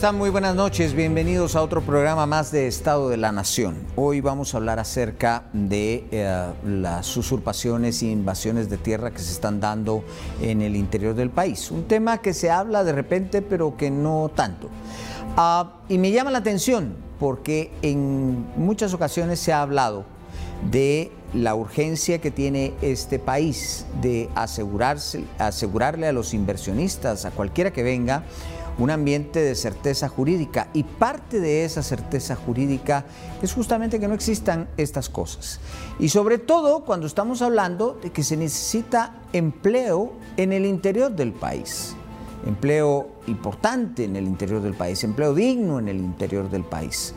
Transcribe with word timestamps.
están? 0.00 0.16
Muy 0.16 0.30
buenas 0.30 0.54
noches. 0.56 0.94
Bienvenidos 0.94 1.56
a 1.56 1.62
otro 1.62 1.82
programa 1.82 2.24
más 2.24 2.50
de 2.50 2.66
Estado 2.66 3.10
de 3.10 3.18
la 3.18 3.32
Nación. 3.32 3.76
Hoy 3.96 4.22
vamos 4.22 4.54
a 4.54 4.56
hablar 4.56 4.78
acerca 4.78 5.42
de 5.52 6.06
eh, 6.10 6.46
las 6.64 7.14
usurpaciones 7.18 8.00
e 8.00 8.06
invasiones 8.06 8.70
de 8.70 8.78
tierra 8.78 9.10
que 9.10 9.18
se 9.18 9.30
están 9.30 9.60
dando 9.60 10.02
en 10.40 10.62
el 10.62 10.74
interior 10.74 11.14
del 11.14 11.28
país. 11.28 11.70
Un 11.70 11.84
tema 11.84 12.16
que 12.16 12.32
se 12.32 12.50
habla 12.50 12.82
de 12.82 12.92
repente, 12.92 13.42
pero 13.42 13.76
que 13.76 13.90
no 13.90 14.30
tanto. 14.34 14.70
Ah, 15.36 15.74
y 15.90 15.98
me 15.98 16.10
llama 16.12 16.30
la 16.30 16.38
atención 16.38 16.94
porque 17.18 17.70
en 17.82 18.46
muchas 18.56 18.94
ocasiones 18.94 19.38
se 19.38 19.52
ha 19.52 19.60
hablado 19.60 20.06
de 20.70 21.12
la 21.34 21.54
urgencia 21.54 22.22
que 22.22 22.30
tiene 22.30 22.72
este 22.80 23.18
país 23.18 23.84
de 24.00 24.30
asegurarse, 24.34 25.24
asegurarle 25.38 26.06
a 26.06 26.12
los 26.12 26.32
inversionistas, 26.32 27.26
a 27.26 27.30
cualquiera 27.30 27.70
que 27.70 27.82
venga, 27.82 28.24
un 28.80 28.90
ambiente 28.90 29.40
de 29.40 29.54
certeza 29.54 30.08
jurídica 30.08 30.68
y 30.72 30.84
parte 30.84 31.38
de 31.38 31.64
esa 31.64 31.82
certeza 31.82 32.34
jurídica 32.34 33.04
es 33.42 33.52
justamente 33.52 34.00
que 34.00 34.08
no 34.08 34.14
existan 34.14 34.68
estas 34.76 35.08
cosas. 35.08 35.60
Y 35.98 36.08
sobre 36.08 36.38
todo 36.38 36.84
cuando 36.84 37.06
estamos 37.06 37.42
hablando 37.42 37.98
de 38.02 38.10
que 38.10 38.24
se 38.24 38.36
necesita 38.36 39.14
empleo 39.32 40.14
en 40.38 40.52
el 40.52 40.64
interior 40.64 41.14
del 41.14 41.32
país, 41.32 41.94
empleo 42.46 43.08
importante 43.26 44.04
en 44.04 44.16
el 44.16 44.26
interior 44.26 44.62
del 44.62 44.74
país, 44.74 45.04
empleo 45.04 45.34
digno 45.34 45.78
en 45.78 45.88
el 45.88 45.98
interior 45.98 46.50
del 46.50 46.64
país. 46.64 47.14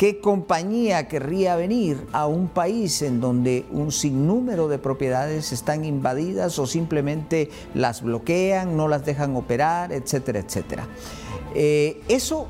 ¿Qué 0.00 0.18
compañía 0.18 1.08
querría 1.08 1.56
venir 1.56 2.06
a 2.12 2.26
un 2.26 2.48
país 2.48 3.02
en 3.02 3.20
donde 3.20 3.66
un 3.70 3.92
sinnúmero 3.92 4.66
de 4.66 4.78
propiedades 4.78 5.52
están 5.52 5.84
invadidas 5.84 6.58
o 6.58 6.66
simplemente 6.66 7.50
las 7.74 8.00
bloquean, 8.00 8.78
no 8.78 8.88
las 8.88 9.04
dejan 9.04 9.36
operar, 9.36 9.92
etcétera, 9.92 10.38
etcétera? 10.38 10.88
Eh, 11.54 12.00
eso 12.08 12.48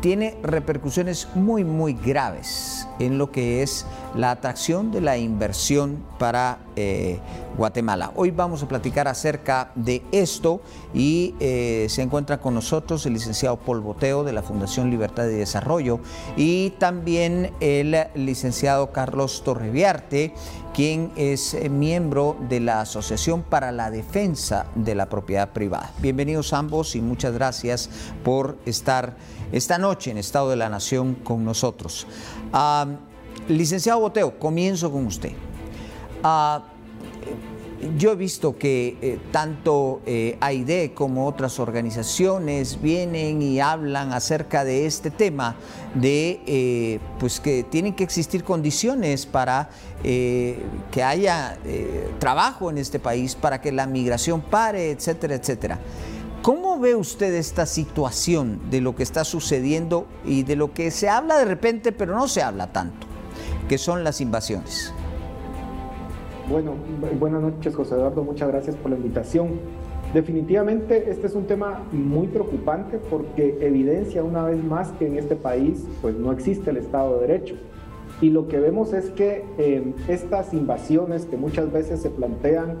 tiene 0.00 0.36
repercusiones 0.42 1.28
muy, 1.34 1.64
muy 1.64 1.94
graves 1.94 2.86
en 2.98 3.18
lo 3.18 3.30
que 3.30 3.62
es 3.62 3.86
la 4.14 4.30
atracción 4.30 4.90
de 4.90 5.00
la 5.00 5.18
inversión 5.18 6.02
para 6.18 6.58
eh, 6.76 7.18
Guatemala. 7.56 8.12
Hoy 8.14 8.30
vamos 8.30 8.62
a 8.62 8.68
platicar 8.68 9.08
acerca 9.08 9.70
de 9.74 10.02
esto 10.12 10.60
y 10.94 11.34
eh, 11.40 11.86
se 11.88 12.02
encuentra 12.02 12.38
con 12.38 12.54
nosotros 12.54 13.04
el 13.06 13.14
licenciado 13.14 13.56
Paul 13.56 13.80
Boteo 13.80 14.24
de 14.24 14.32
la 14.32 14.42
Fundación 14.42 14.90
Libertad 14.90 15.26
y 15.26 15.34
Desarrollo 15.34 16.00
y 16.36 16.70
también 16.78 17.52
el 17.60 17.96
licenciado 18.14 18.92
Carlos 18.92 19.42
Torreviarte, 19.44 20.34
quien 20.74 21.10
es 21.16 21.54
eh, 21.54 21.70
miembro 21.70 22.36
de 22.48 22.60
la 22.60 22.82
Asociación 22.82 23.42
para 23.42 23.72
la 23.72 23.90
Defensa 23.90 24.66
de 24.74 24.94
la 24.94 25.06
Propiedad 25.06 25.50
Privada. 25.50 25.92
Bienvenidos 26.00 26.52
ambos 26.52 26.94
y 26.96 27.00
muchas 27.00 27.32
gracias 27.32 27.88
por 28.22 28.58
estar 28.66 29.16
esta 29.52 29.78
noche 29.78 30.10
en 30.10 30.18
Estado 30.18 30.50
de 30.50 30.56
la 30.56 30.68
Nación 30.68 31.14
con 31.14 31.44
nosotros. 31.44 32.06
Ah, 32.52 32.86
licenciado 33.48 34.00
Boteo, 34.00 34.38
comienzo 34.38 34.90
con 34.90 35.06
usted. 35.06 35.32
Ah, 36.22 36.62
yo 37.98 38.12
he 38.12 38.16
visto 38.16 38.56
que 38.58 38.96
eh, 39.00 39.18
tanto 39.30 40.00
eh, 40.06 40.38
AIDE 40.40 40.92
como 40.94 41.26
otras 41.26 41.58
organizaciones 41.60 42.80
vienen 42.80 43.42
y 43.42 43.60
hablan 43.60 44.12
acerca 44.12 44.64
de 44.64 44.86
este 44.86 45.10
tema, 45.10 45.56
de 45.94 46.40
eh, 46.46 47.00
pues 47.18 47.38
que 47.38 47.64
tienen 47.64 47.94
que 47.94 48.04
existir 48.04 48.44
condiciones 48.44 49.26
para 49.26 49.70
que 50.02 51.02
haya 51.02 51.58
trabajo 52.20 52.70
en 52.70 52.78
este 52.78 53.00
país, 53.00 53.34
para 53.34 53.60
que 53.60 53.72
la 53.72 53.88
migración 53.88 54.40
pare, 54.40 54.92
etcétera, 54.92 55.34
etcétera. 55.34 55.80
¿Cómo 56.46 56.78
ve 56.78 56.94
usted 56.94 57.34
esta 57.34 57.66
situación 57.66 58.60
de 58.70 58.80
lo 58.80 58.94
que 58.94 59.02
está 59.02 59.24
sucediendo 59.24 60.06
y 60.24 60.44
de 60.44 60.54
lo 60.54 60.72
que 60.72 60.92
se 60.92 61.08
habla 61.08 61.38
de 61.38 61.44
repente, 61.44 61.90
pero 61.90 62.14
no 62.14 62.28
se 62.28 62.40
habla 62.40 62.72
tanto, 62.72 63.08
que 63.68 63.78
son 63.78 64.04
las 64.04 64.20
invasiones? 64.20 64.94
Bueno, 66.48 66.74
buenas 67.18 67.42
noches 67.42 67.74
José 67.74 67.96
Eduardo, 67.96 68.22
muchas 68.22 68.46
gracias 68.46 68.76
por 68.76 68.92
la 68.92 68.96
invitación. 68.96 69.58
Definitivamente 70.14 71.10
este 71.10 71.26
es 71.26 71.34
un 71.34 71.48
tema 71.48 71.82
muy 71.90 72.28
preocupante 72.28 72.98
porque 73.10 73.58
evidencia 73.60 74.22
una 74.22 74.44
vez 74.44 74.62
más 74.62 74.92
que 75.00 75.08
en 75.08 75.18
este 75.18 75.34
país 75.34 75.82
pues 76.00 76.14
no 76.14 76.30
existe 76.30 76.70
el 76.70 76.76
Estado 76.76 77.18
de 77.18 77.26
Derecho. 77.26 77.56
Y 78.20 78.30
lo 78.30 78.46
que 78.46 78.60
vemos 78.60 78.92
es 78.92 79.10
que 79.10 79.44
eh, 79.58 79.92
estas 80.06 80.54
invasiones 80.54 81.24
que 81.24 81.36
muchas 81.36 81.72
veces 81.72 82.00
se 82.00 82.08
plantean 82.08 82.76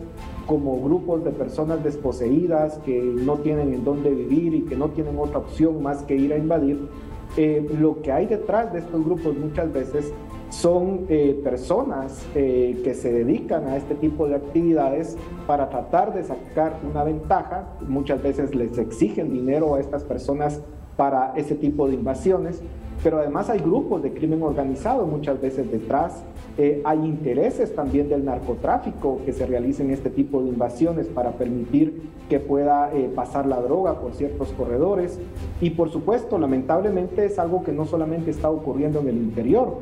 como 0.46 0.80
grupos 0.80 1.24
de 1.24 1.30
personas 1.30 1.82
desposeídas 1.82 2.78
que 2.84 3.00
no 3.02 3.38
tienen 3.38 3.74
en 3.74 3.84
dónde 3.84 4.10
vivir 4.10 4.54
y 4.54 4.62
que 4.62 4.76
no 4.76 4.88
tienen 4.90 5.18
otra 5.18 5.38
opción 5.38 5.82
más 5.82 6.02
que 6.04 6.14
ir 6.14 6.32
a 6.32 6.38
invadir, 6.38 6.88
eh, 7.36 7.68
lo 7.78 8.00
que 8.00 8.12
hay 8.12 8.26
detrás 8.26 8.72
de 8.72 8.78
estos 8.78 9.04
grupos 9.04 9.36
muchas 9.36 9.72
veces 9.72 10.12
son 10.50 11.06
eh, 11.08 11.38
personas 11.42 12.24
eh, 12.34 12.80
que 12.84 12.94
se 12.94 13.12
dedican 13.12 13.66
a 13.66 13.76
este 13.76 13.94
tipo 13.96 14.28
de 14.28 14.36
actividades 14.36 15.16
para 15.46 15.68
tratar 15.68 16.14
de 16.14 16.22
sacar 16.22 16.78
una 16.88 17.02
ventaja. 17.02 17.64
Muchas 17.86 18.22
veces 18.22 18.54
les 18.54 18.78
exigen 18.78 19.32
dinero 19.32 19.74
a 19.74 19.80
estas 19.80 20.04
personas 20.04 20.60
para 20.96 21.34
ese 21.36 21.56
tipo 21.56 21.88
de 21.88 21.94
invasiones, 21.94 22.62
pero 23.02 23.18
además 23.18 23.50
hay 23.50 23.60
grupos 23.60 24.02
de 24.02 24.12
crimen 24.12 24.42
organizado 24.42 25.06
muchas 25.06 25.40
veces 25.40 25.70
detrás. 25.70 26.22
Eh, 26.58 26.80
hay 26.84 26.98
intereses 27.04 27.74
también 27.74 28.08
del 28.08 28.24
narcotráfico 28.24 29.20
que 29.24 29.32
se 29.32 29.46
realicen 29.46 29.90
este 29.90 30.10
tipo 30.10 30.42
de 30.42 30.48
invasiones 30.48 31.06
para 31.06 31.32
permitir 31.32 32.10
que 32.30 32.40
pueda 32.40 32.90
pasar 33.14 33.46
la 33.46 33.60
droga 33.60 34.00
por 34.00 34.14
ciertos 34.14 34.48
corredores. 34.52 35.18
Y 35.60 35.70
por 35.70 35.90
supuesto, 35.90 36.38
lamentablemente 36.38 37.26
es 37.26 37.38
algo 37.38 37.62
que 37.62 37.72
no 37.72 37.84
solamente 37.84 38.30
está 38.30 38.50
ocurriendo 38.50 39.00
en 39.00 39.08
el 39.08 39.16
interior, 39.16 39.78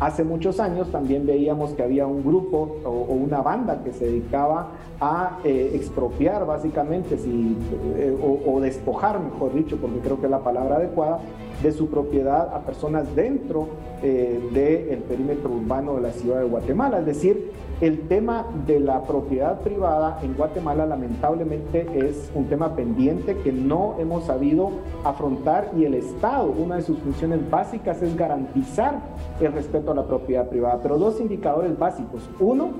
Hace 0.00 0.24
muchos 0.24 0.58
años 0.58 0.90
también 0.90 1.24
veíamos 1.24 1.70
que 1.70 1.82
había 1.82 2.06
un 2.06 2.24
grupo 2.24 2.78
o, 2.84 2.90
una 2.90 3.42
banda 3.42 3.80
que 3.84 3.92
se 3.92 4.06
dedicaba 4.06 4.72
a 5.00 5.38
eh, 5.44 5.70
expropiar 5.74 6.44
básicamente 6.46 7.16
eh, 7.16 8.16
o, 8.20 8.60
despojar, 8.60 9.20
mejor 9.20 9.54
dicho, 9.54 9.76
porque 9.76 10.00
creo 10.00 10.18
que 10.18 10.26
es 10.26 10.30
la 10.32 10.40
palabra 10.40 10.76
adecuada, 10.76 11.20
de 11.62 11.72
su 11.72 11.88
propiedad 11.88 12.54
a 12.54 12.60
personas 12.60 13.14
dentro 13.14 13.68
eh, 14.02 14.40
del 14.52 14.98
perímetro 15.00 15.50
urbano 15.50 15.94
de 15.94 16.02
la 16.02 16.12
ciudad 16.12 16.40
de 16.40 16.44
Guatemala. 16.44 17.00
Es 17.00 17.06
decir, 17.06 17.52
el 17.80 18.06
tema 18.08 18.46
de 18.66 18.78
la 18.78 19.02
propiedad 19.02 19.60
privada 19.60 20.20
en 20.22 20.34
Guatemala 20.34 20.86
lamentablemente 20.86 21.86
es 21.94 22.30
un 22.34 22.46
tema 22.46 22.76
pendiente 22.76 23.36
que 23.38 23.50
no 23.50 23.96
hemos 23.98 24.24
sabido 24.24 24.70
afrontar 25.04 25.72
y 25.76 25.84
el 25.84 25.94
Estado, 25.94 26.50
una 26.50 26.76
de 26.76 26.82
sus 26.82 26.98
funciones 26.98 27.50
básicas 27.50 28.00
es 28.00 28.16
garantizar 28.16 29.00
el 29.40 29.52
respeto 29.52 29.90
a 29.90 29.94
la 29.94 30.06
propiedad 30.06 30.48
privada. 30.48 30.78
Pero 30.82 30.98
dos 30.98 31.20
indicadores 31.20 31.76
básicos. 31.78 32.28
Uno, 32.38 32.70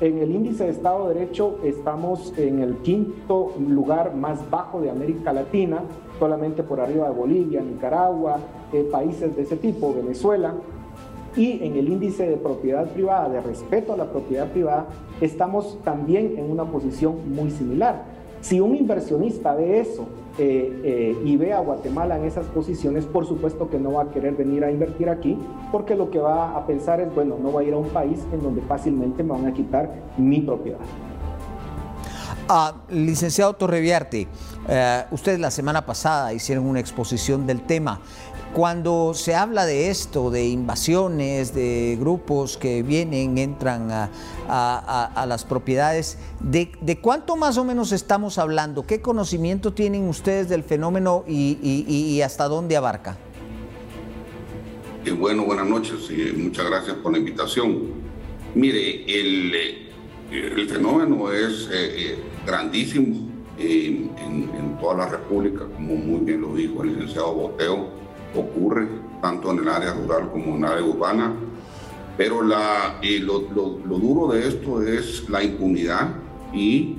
en 0.00 0.18
el 0.18 0.34
índice 0.34 0.64
de 0.64 0.70
Estado 0.70 1.08
de 1.08 1.14
Derecho 1.14 1.58
estamos 1.62 2.32
en 2.36 2.60
el 2.60 2.78
quinto 2.78 3.52
lugar 3.58 4.14
más 4.14 4.50
bajo 4.50 4.80
de 4.80 4.90
América 4.90 5.32
Latina, 5.32 5.82
solamente 6.18 6.62
por 6.62 6.80
arriba 6.80 7.08
de 7.08 7.14
Bolivia, 7.14 7.60
Nicaragua, 7.60 8.38
eh, 8.72 8.88
países 8.90 9.36
de 9.36 9.42
ese 9.42 9.56
tipo, 9.56 9.94
Venezuela 9.94 10.54
y 11.36 11.64
en 11.64 11.76
el 11.76 11.88
índice 11.88 12.28
de 12.28 12.36
propiedad 12.36 12.86
privada, 12.88 13.28
de 13.28 13.40
respeto 13.40 13.92
a 13.92 13.96
la 13.96 14.10
propiedad 14.10 14.48
privada, 14.50 14.86
estamos 15.20 15.78
también 15.82 16.34
en 16.38 16.50
una 16.50 16.64
posición 16.64 17.34
muy 17.34 17.50
similar. 17.50 18.04
Si 18.40 18.60
un 18.60 18.76
inversionista 18.76 19.54
ve 19.54 19.80
eso 19.80 20.06
eh, 20.36 20.80
eh, 20.84 21.22
y 21.24 21.36
ve 21.36 21.52
a 21.52 21.60
Guatemala 21.60 22.18
en 22.18 22.24
esas 22.24 22.46
posiciones, 22.46 23.04
por 23.04 23.26
supuesto 23.26 23.70
que 23.70 23.78
no 23.78 23.92
va 23.92 24.02
a 24.02 24.10
querer 24.10 24.34
venir 24.34 24.64
a 24.64 24.70
invertir 24.70 25.08
aquí, 25.08 25.38
porque 25.70 25.94
lo 25.94 26.10
que 26.10 26.18
va 26.18 26.56
a 26.56 26.66
pensar 26.66 27.00
es, 27.00 27.14
bueno, 27.14 27.36
no 27.40 27.52
va 27.52 27.60
a 27.60 27.64
ir 27.64 27.72
a 27.72 27.76
un 27.76 27.88
país 27.88 28.20
en 28.32 28.42
donde 28.42 28.60
fácilmente 28.62 29.22
me 29.22 29.30
van 29.30 29.46
a 29.46 29.54
quitar 29.54 29.90
mi 30.16 30.40
propiedad. 30.40 30.80
Ah, 32.48 32.74
licenciado 32.90 33.54
Torreviarte, 33.54 34.28
eh, 34.68 35.04
ustedes 35.12 35.40
la 35.40 35.50
semana 35.50 35.86
pasada 35.86 36.34
hicieron 36.34 36.66
una 36.66 36.78
exposición 36.78 37.46
del 37.46 37.62
tema. 37.62 38.00
Cuando 38.54 39.14
se 39.14 39.34
habla 39.34 39.66
de 39.66 39.90
esto, 39.90 40.30
de 40.30 40.46
invasiones, 40.46 41.56
de 41.56 41.96
grupos 41.98 42.56
que 42.56 42.84
vienen, 42.84 43.36
entran 43.36 43.88
a, 43.90 45.26
las 45.26 45.44
propiedades, 45.44 46.18
de, 46.38 46.98
cuánto 47.02 47.34
más 47.34 47.58
o 47.58 47.64
menos 47.64 47.90
estamos 47.90 48.38
hablando? 48.38 48.86
¿Qué 48.86 49.00
conocimiento 49.00 49.72
tienen 49.72 50.08
ustedes 50.08 50.48
del 50.48 50.62
fenómeno 50.62 51.24
y, 51.26 52.20
hasta 52.20 52.46
dónde 52.46 52.76
abarca? 52.76 53.18
bueno, 55.18 55.44
buenas 55.44 55.66
noches 55.66 56.08
y 56.10 56.32
muchas 56.36 56.66
gracias 56.66 56.96
por 56.98 57.10
la 57.10 57.18
invitación. 57.18 57.88
Mire, 58.54 59.04
el, 59.04 59.52
eh, 60.30 60.66
fenómeno 60.68 61.32
es 61.32 61.68
eh, 61.72 62.12
eh, 62.12 62.18
grandísimo 62.46 63.16
en, 63.58 64.12
en, 64.16 64.78
toda 64.80 64.94
la 64.94 65.08
República, 65.08 65.64
como 65.74 65.96
muy 65.96 66.20
bien 66.20 66.40
lo 66.40 66.54
dijo 66.54 66.82
el 66.82 66.90
licenciado 66.90 67.34
Boteo 67.34 68.03
ocurre 68.34 68.88
tanto 69.20 69.52
en 69.52 69.58
el 69.60 69.68
área 69.68 69.92
rural 69.92 70.30
como 70.30 70.56
en 70.56 70.64
el 70.64 70.70
área 70.70 70.84
urbana. 70.84 71.34
Pero 72.16 72.42
la, 72.42 73.00
lo, 73.20 73.40
duro 73.40 74.32
de 74.32 74.48
esto 74.48 74.82
es 74.82 75.28
la 75.28 75.42
impunidad 75.42 76.14
y 76.52 76.96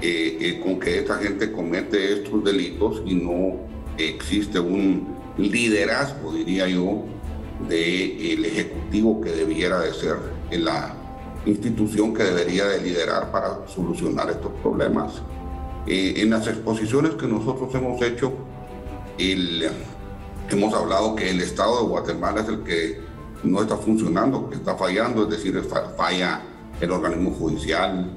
eh, 0.00 0.38
eh, 0.40 0.60
con 0.62 0.78
que 0.78 0.98
esta 0.98 1.16
gente 1.16 1.50
comete 1.50 2.20
estos 2.20 2.44
delitos 2.44 3.02
y 3.04 3.14
no 3.14 3.56
existe 3.98 4.60
un 4.60 5.08
liderazgo, 5.38 6.32
diría 6.32 6.68
yo, 6.68 7.04
del 7.68 8.44
Ejecutivo 8.44 9.20
que 9.20 9.30
debiera 9.30 9.80
de 9.80 9.92
ser 9.92 10.16
la 10.52 10.94
institución 11.46 12.14
que 12.14 12.22
debería 12.22 12.66
de 12.66 12.80
liderar 12.80 13.30
para 13.30 13.66
solucionar 13.66 14.30
estos 14.30 14.52
problemas. 14.62 15.22
Eh, 15.86 16.14
en 16.18 16.30
las 16.30 16.46
exposiciones 16.46 17.14
que 17.14 17.26
nosotros 17.26 17.74
hemos 17.74 18.00
hecho, 18.02 18.32
hemos 20.50 20.74
hablado 20.74 21.14
que 21.14 21.30
el 21.30 21.40
Estado 21.40 21.82
de 21.82 21.88
Guatemala 21.88 22.42
es 22.42 22.48
el 22.48 22.62
que 22.62 23.00
no 23.42 23.62
está 23.62 23.76
funcionando, 23.76 24.48
que 24.48 24.56
está 24.56 24.76
fallando, 24.76 25.24
es 25.24 25.30
decir, 25.30 25.60
falla 25.96 26.42
el 26.80 26.90
organismo 26.90 27.30
judicial, 27.32 28.10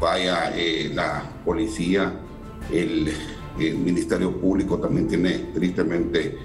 falla 0.00 0.52
eh, 0.56 0.90
la 0.92 1.30
policía, 1.44 2.12
el, 2.70 3.12
Ministerio 3.54 4.40
Público 4.40 4.78
también 4.78 5.06
tiene 5.06 5.32
tristemente 5.52 6.38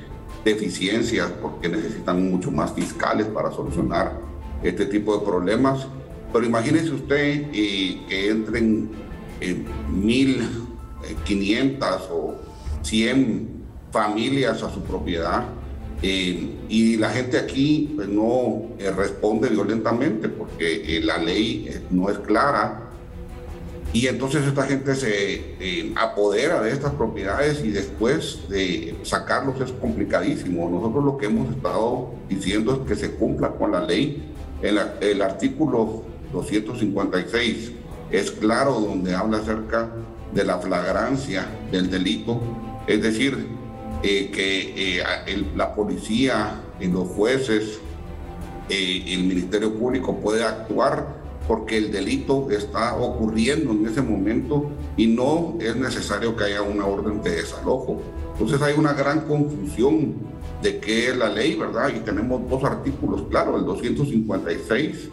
deficiencias 0.43 1.31
porque 1.41 1.69
necesitan 1.69 2.29
mucho 2.29 2.51
más 2.51 2.73
fiscales 2.73 3.27
para 3.27 3.49
solucionar 3.49 4.19
este 4.61 4.87
tipo 4.87 5.17
de 5.17 5.25
problemas. 5.25 5.87
Pero 6.33 6.45
imagínese 6.45 6.91
usted 6.91 7.47
eh, 7.53 8.01
que 8.09 8.29
entren 8.29 8.89
eh, 9.39 9.63
1.500 9.89 12.01
o 12.11 12.35
100 12.83 13.56
familias 13.91 14.63
a 14.63 14.73
su 14.73 14.81
propiedad 14.83 15.43
eh, 16.01 16.55
y 16.69 16.97
la 16.97 17.09
gente 17.09 17.37
aquí 17.37 17.93
pues, 17.95 18.07
no 18.07 18.67
eh, 18.77 18.91
responde 18.91 19.49
violentamente 19.49 20.29
porque 20.29 21.01
la 21.03 21.17
ley 21.17 21.69
no 21.89 22.09
es 22.09 22.19
clara 22.19 22.87
y 23.93 24.07
entonces 24.07 24.45
esta 24.45 24.63
gente 24.63 24.95
se 24.95 25.55
eh, 25.59 25.93
apodera 25.95 26.61
de 26.61 26.71
estas 26.71 26.93
propiedades 26.93 27.63
y 27.63 27.71
después 27.71 28.47
de 28.49 28.95
sacarlos 29.03 29.59
es 29.61 29.71
complicadísimo. 29.71 30.69
Nosotros 30.69 31.03
lo 31.03 31.17
que 31.17 31.27
hemos 31.27 31.49
estado 31.55 32.11
diciendo 32.27 32.73
es 32.73 32.87
que 32.87 32.95
se 32.95 33.15
cumpla 33.15 33.51
con 33.51 33.71
la 33.71 33.81
ley. 33.81 34.33
El, 34.61 34.79
el 35.01 35.21
artículo 35.21 36.03
256 36.33 37.71
es 38.11 38.31
claro 38.31 38.73
donde 38.73 39.15
habla 39.15 39.37
acerca 39.37 39.89
de 40.33 40.43
la 40.43 40.59
flagrancia 40.59 41.47
del 41.71 41.89
delito, 41.89 42.41
es 42.85 43.01
decir, 43.01 43.47
eh, 44.03 44.31
que 44.31 44.99
eh, 44.99 45.03
la 45.55 45.73
policía 45.73 46.61
los 46.85 47.07
jueces, 47.07 47.79
eh, 48.69 49.03
el 49.07 49.23
Ministerio 49.23 49.73
Público 49.73 50.15
puede 50.17 50.43
actuar 50.43 51.15
porque 51.47 51.77
el 51.77 51.91
delito 51.91 52.49
está 52.51 52.95
ocurriendo 52.97 53.71
en 53.71 53.87
ese 53.87 54.01
momento 54.01 54.69
y 54.97 55.07
no 55.07 55.57
es 55.61 55.75
necesario 55.75 56.35
que 56.35 56.43
haya 56.43 56.61
una 56.61 56.85
orden 56.85 57.21
de 57.21 57.37
desalojo. 57.37 58.01
Entonces 58.33 58.61
hay 58.61 58.77
una 58.77 58.93
gran 58.93 59.21
confusión 59.21 60.15
de 60.61 60.79
qué 60.79 61.09
es 61.09 61.17
la 61.17 61.29
ley, 61.29 61.55
¿verdad? 61.55 61.89
Y 61.95 61.99
tenemos 61.99 62.47
dos 62.49 62.63
artículos, 62.65 63.23
claro, 63.29 63.57
el 63.57 63.65
256 63.65 65.09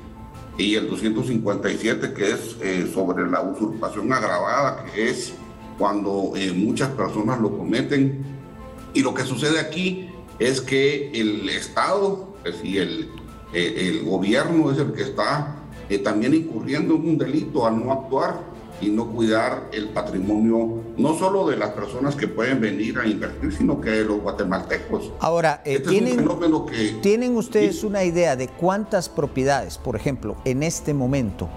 y 0.58 0.74
el 0.74 0.88
257, 0.88 2.12
que 2.12 2.30
es 2.30 2.56
eh, 2.60 2.90
sobre 2.92 3.30
la 3.30 3.40
usurpación 3.40 4.12
agravada, 4.12 4.84
que 4.92 5.10
es 5.10 5.32
cuando 5.78 6.32
eh, 6.36 6.52
muchas 6.52 6.90
personas 6.90 7.40
lo 7.40 7.56
cometen. 7.56 8.33
Y 8.94 9.02
lo 9.02 9.12
que 9.12 9.24
sucede 9.24 9.60
aquí 9.60 10.08
es 10.38 10.60
que 10.60 11.10
el 11.12 11.48
Estado 11.48 12.34
es 12.44 12.54
decir, 12.54 12.82
el, 12.82 13.10
eh, 13.52 13.88
el 13.88 14.04
gobierno 14.04 14.70
es 14.70 14.78
el 14.78 14.92
que 14.92 15.02
está 15.02 15.56
también 16.02 16.34
incurriendo 16.34 16.94
en 16.94 17.08
un 17.08 17.18
delito 17.18 17.66
al 17.66 17.84
no 17.84 17.92
actuar 17.92 18.40
y 18.80 18.88
no 18.88 19.06
cuidar 19.06 19.68
el 19.72 19.90
patrimonio, 19.90 20.82
no 20.96 21.16
solo 21.16 21.46
de 21.46 21.56
las 21.56 21.70
personas 21.70 22.16
que 22.16 22.26
pueden 22.26 22.60
venir 22.60 22.98
a 22.98 23.06
invertir, 23.06 23.52
sino 23.52 23.80
que 23.80 23.90
de 23.90 24.04
los 24.04 24.20
guatemaltecos. 24.20 25.12
Ahora, 25.20 25.62
eh, 25.64 25.74
este 25.74 25.90
¿tienen, 25.90 26.26
¿tienen 27.00 27.36
ustedes 27.36 27.84
una 27.84 28.02
idea 28.04 28.34
de 28.34 28.48
cuántas 28.48 29.08
propiedades, 29.08 29.78
por 29.78 29.94
ejemplo, 29.94 30.36
en 30.44 30.62
este 30.62 30.92
momento, 30.92 31.48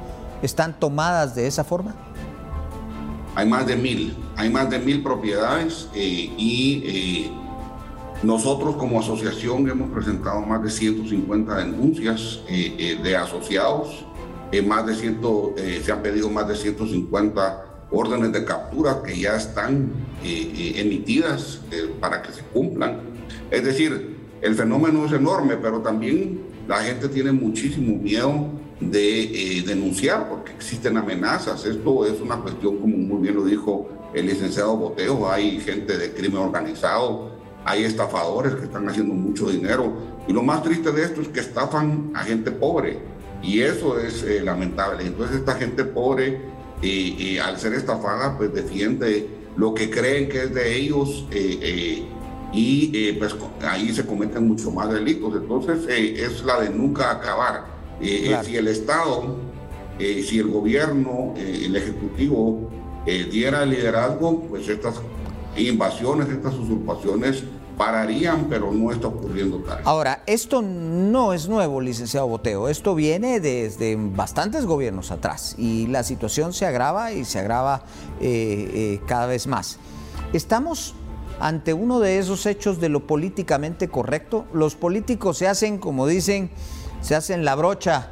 están 0.41 0.79
tomadas 0.79 1.35
de 1.35 1.47
esa 1.47 1.63
forma? 1.63 1.95
Hay 3.37 3.47
más 3.47 3.67
de 3.67 3.75
mil, 3.75 4.15
hay 4.35 4.49
más 4.49 4.69
de 4.69 4.79
mil 4.79 5.03
propiedades 5.03 5.87
eh, 5.93 6.33
y 6.37 6.81
eh, 6.85 7.31
nosotros 8.23 8.75
como 8.77 8.99
asociación 8.99 9.69
hemos 9.69 9.91
presentado 9.91 10.41
más 10.41 10.63
de 10.63 10.71
150 10.71 11.55
denuncias 11.55 12.39
de 12.49 13.15
asociados 13.15 14.07
más 14.65 14.85
de 14.85 14.95
ciento, 14.95 15.53
eh, 15.57 15.81
se 15.83 15.91
han 15.91 16.01
pedido 16.01 16.29
más 16.29 16.47
de 16.47 16.55
150 16.55 17.65
órdenes 17.91 18.31
de 18.31 18.45
captura 18.45 19.01
que 19.03 19.17
ya 19.19 19.35
están 19.35 19.91
eh, 20.23 20.51
eh, 20.55 20.81
emitidas 20.81 21.61
para 21.99 22.21
que 22.21 22.31
se 22.31 22.41
cumplan. 22.41 22.99
Es 23.51 23.63
decir, 23.63 24.17
el 24.41 24.55
fenómeno 24.55 25.05
es 25.05 25.11
enorme, 25.11 25.57
pero 25.57 25.79
también 25.81 26.41
la 26.67 26.77
gente 26.77 27.09
tiene 27.09 27.31
muchísimo 27.31 27.97
miedo 27.97 28.47
de 28.79 29.63
denunciar 29.65 30.29
porque 30.29 30.51
existen 30.51 30.97
amenazas. 30.97 31.65
Esto 31.65 32.05
es 32.05 32.21
una 32.21 32.37
cuestión, 32.37 32.77
como 32.77 32.97
muy 32.97 33.21
bien 33.21 33.35
lo 33.35 33.43
dijo 33.43 33.89
el 34.13 34.25
licenciado 34.25 34.77
Boteo, 34.77 35.29
hay 35.29 35.59
gente 35.59 35.97
de 35.97 36.13
crimen 36.13 36.39
organizado, 36.39 37.31
hay 37.65 37.83
estafadores 37.83 38.55
que 38.55 38.65
están 38.65 38.87
haciendo 38.87 39.13
mucho 39.13 39.49
dinero. 39.49 39.93
Y 40.27 40.33
lo 40.33 40.43
más 40.43 40.63
triste 40.63 40.91
de 40.91 41.03
esto 41.03 41.21
es 41.21 41.27
que 41.29 41.39
estafan 41.39 42.11
a 42.13 42.23
gente 42.23 42.51
pobre 42.51 42.99
y 43.43 43.61
eso 43.61 43.99
es 43.99 44.23
eh, 44.23 44.41
lamentable. 44.41 45.05
Entonces 45.05 45.37
esta 45.37 45.55
gente 45.55 45.83
pobre, 45.83 46.57
y 46.81 47.39
al 47.39 47.57
ser 47.57 47.73
estafada, 47.73 48.37
pues 48.37 48.53
defiende 48.53 49.27
lo 49.57 49.73
que 49.73 49.89
creen 49.89 50.29
que 50.29 50.43
es 50.43 50.53
de 50.53 50.75
ellos 50.75 51.25
eh, 51.31 51.57
eh, 51.61 52.03
y 52.53 53.11
pues 53.13 53.35
ahí 53.67 53.91
se 53.91 54.05
cometen 54.05 54.47
mucho 54.47 54.71
más 54.71 54.91
delitos. 54.91 55.33
Entonces 55.35 55.85
es 55.87 56.43
la 56.43 56.61
de 56.61 56.69
nunca 56.69 57.11
acabar. 57.11 57.76
Si 58.01 58.55
el 58.55 58.67
Estado, 58.67 59.37
si 59.99 60.39
el 60.39 60.47
gobierno, 60.47 61.33
el 61.37 61.75
Ejecutivo 61.75 62.69
diera 63.05 63.65
liderazgo, 63.65 64.41
pues 64.43 64.67
estas 64.67 64.95
invasiones, 65.55 66.29
estas 66.29 66.53
usurpaciones 66.55 67.43
pararían, 67.77 68.47
pero 68.49 68.71
no 68.71 68.91
está 68.91 69.07
ocurriendo 69.07 69.59
tal. 69.59 69.81
Ahora, 69.85 70.23
esto 70.25 70.61
no 70.61 71.31
es 71.33 71.47
nuevo, 71.47 71.79
licenciado 71.79 72.27
Boteo, 72.27 72.67
esto 72.67 72.95
viene 72.95 73.39
desde 73.39 73.95
bastantes 73.95 74.65
gobiernos 74.65 75.11
atrás 75.11 75.55
y 75.57 75.87
la 75.87 76.03
situación 76.03 76.53
se 76.53 76.65
agrava 76.65 77.13
y 77.13 77.23
se 77.23 77.39
agrava 77.39 77.83
eh, 78.19 78.71
eh, 78.73 79.01
cada 79.05 79.27
vez 79.27 79.45
más. 79.45 79.77
Estamos 80.33 80.95
ante 81.39 81.73
uno 81.73 81.99
de 81.99 82.17
esos 82.17 82.47
hechos 82.47 82.81
de 82.81 82.89
lo 82.89 83.05
políticamente 83.05 83.87
correcto. 83.89 84.45
Los 84.53 84.75
políticos 84.75 85.37
se 85.37 85.47
hacen, 85.47 85.77
como 85.77 86.07
dicen, 86.07 86.49
se 87.07 87.15
hacen 87.15 87.45
la 87.45 87.55
brocha 87.55 88.11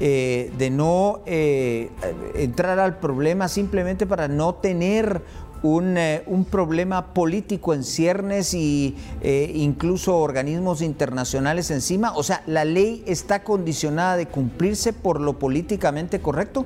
eh, 0.00 0.50
de 0.56 0.70
no 0.70 1.20
entrar 1.26 2.78
al 2.78 2.98
problema 2.98 3.48
simplemente 3.48 4.06
para 4.06 4.28
no 4.28 4.54
tener 4.54 5.22
eh, 5.62 6.22
un, 6.26 6.46
problema 6.46 7.12
político 7.12 7.74
en 7.74 7.84
ciernes 7.84 8.54
y 8.54 8.96
eh, 9.20 9.52
incluso 9.54 10.16
organismos 10.16 10.80
internacionales 10.80 11.70
encima? 11.70 12.16
O 12.16 12.22
sea, 12.22 12.42
¿la 12.46 12.64
ley 12.64 13.04
está 13.06 13.44
condicionada 13.44 14.16
de 14.16 14.26
cumplirse 14.26 14.94
por 14.94 15.20
lo 15.20 15.38
políticamente 15.38 16.20
correcto? 16.20 16.64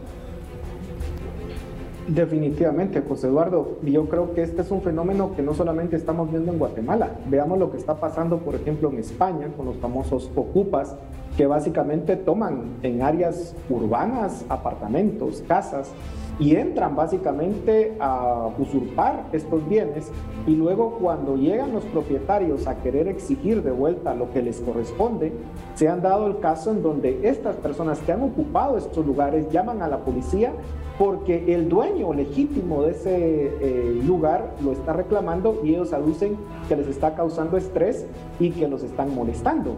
Definitivamente, 2.07 3.03
José 3.03 3.27
Eduardo. 3.27 3.79
Yo 3.83 4.09
creo 4.09 4.33
que 4.33 4.43
este 4.43 4.63
es 4.63 4.71
un 4.71 4.83
fenómeno 4.83 5.35
que 5.35 5.43
no 5.43 5.55
solamente 5.55 5.97
estamos 5.97 6.31
viendo 6.31 6.53
en 6.53 6.59
Guatemala. 6.59 7.17
Veamos 7.27 7.59
lo 7.59 7.73
que 7.73 7.79
está 7.79 7.97
pasando, 7.99 8.39
por 8.39 8.55
ejemplo, 8.55 8.91
en 8.91 8.99
España 8.99 9.49
con 9.57 9.67
los 9.67 9.77
famosos 9.79 10.31
ocupas, 10.37 10.95
que 11.37 11.47
básicamente 11.47 12.17
toman 12.17 12.79
en 12.83 13.03
áreas 13.03 13.55
urbanas 13.69 14.45
apartamentos, 14.49 15.43
casas, 15.49 15.91
y 16.39 16.57
entran 16.57 16.97
básicamente 16.97 17.97
a 18.01 18.51
usurpar 18.59 19.27
estos 19.33 19.67
bienes 19.69 20.11
y 20.47 20.55
luego 20.55 20.99
cuando 21.01 21.37
llegan 21.37 21.73
los 21.73 21.85
propietarios 21.85 22.67
a 22.67 22.77
querer 22.83 23.09
exigir 23.09 23.63
de 23.63 23.71
vuelta 23.71 24.15
lo 24.15 24.31
que 24.31 24.43
les 24.43 24.61
corresponde, 24.61 25.33
se 25.75 25.89
han 25.89 26.03
dado 26.03 26.27
el 26.27 26.39
caso 26.41 26.71
en 26.73 26.83
donde 26.83 27.29
estas 27.29 27.57
personas 27.57 28.01
que 28.01 28.13
han 28.13 28.23
ocupado 28.23 28.77
estos 28.77 29.07
lugares 29.07 29.49
llaman 29.51 29.83
a 29.83 29.89
la 29.89 29.99
policía 29.99 30.53
porque 30.99 31.53
el 31.53 31.69
dueño 31.69 32.13
legítimo 32.13 32.83
de 32.83 32.91
ese 32.93 33.47
eh, 33.61 34.01
lugar 34.07 34.55
lo 34.63 34.73
está 34.73 34.93
reclamando 34.93 35.61
y 35.65 35.71
ellos 35.71 35.93
aducen 35.93 36.37
que 36.69 36.77
les 36.77 36.87
está 36.87 37.15
causando 37.15 37.57
estrés 37.57 38.07
y 38.39 38.51
que 38.51 38.69
los 38.69 38.83
están 38.83 39.15
molestando. 39.15 39.75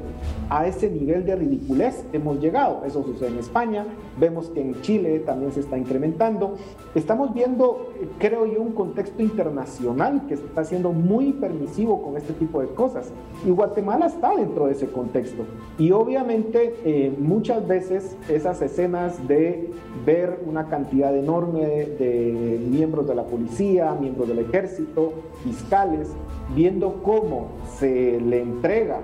A 0.51 0.67
ese 0.67 0.91
nivel 0.91 1.25
de 1.25 1.37
ridiculez 1.37 2.05
hemos 2.13 2.39
llegado. 2.39 2.83
Eso 2.85 3.03
sucede 3.03 3.29
en 3.29 3.39
España, 3.39 3.87
vemos 4.19 4.51
que 4.51 4.61
en 4.61 4.81
Chile 4.83 5.21
también 5.21 5.53
se 5.53 5.61
está 5.61 5.79
incrementando. 5.79 6.46
Estamos 6.95 7.35
viendo, 7.35 7.93
creo 8.19 8.47
yo, 8.47 8.63
un 8.63 8.73
contexto 8.73 9.23
internacional 9.23 10.27
que 10.27 10.35
está 10.35 10.65
siendo 10.65 10.93
muy 10.93 11.33
permisivo 11.33 12.03
con 12.03 12.17
este 12.17 12.33
tipo 12.33 12.61
de 12.61 12.69
cosas. 12.69 13.11
Y 13.45 13.51
Guatemala 13.51 14.07
está 14.07 14.35
dentro 14.35 14.67
de 14.67 14.73
ese 14.73 14.89
contexto. 14.89 15.45
Y 15.79 15.93
obviamente 15.93 16.77
eh, 16.85 17.15
muchas 17.19 17.67
veces 17.67 18.17
esas 18.29 18.63
escenas 18.63 19.29
de 19.29 19.71
ver 20.05 20.41
una 20.47 20.69
cantidad 20.69 21.15
enorme 21.17 21.61
de 21.67 22.61
miembros 22.67 23.07
de 23.07 23.15
la 23.15 23.25
policía, 23.25 23.95
miembros 24.01 24.29
del 24.29 24.39
ejército, 24.39 25.13
fiscales, 25.45 26.09
viendo 26.55 27.03
cómo 27.03 27.49
se 27.79 28.21
le 28.21 28.41
entrega 28.41 29.01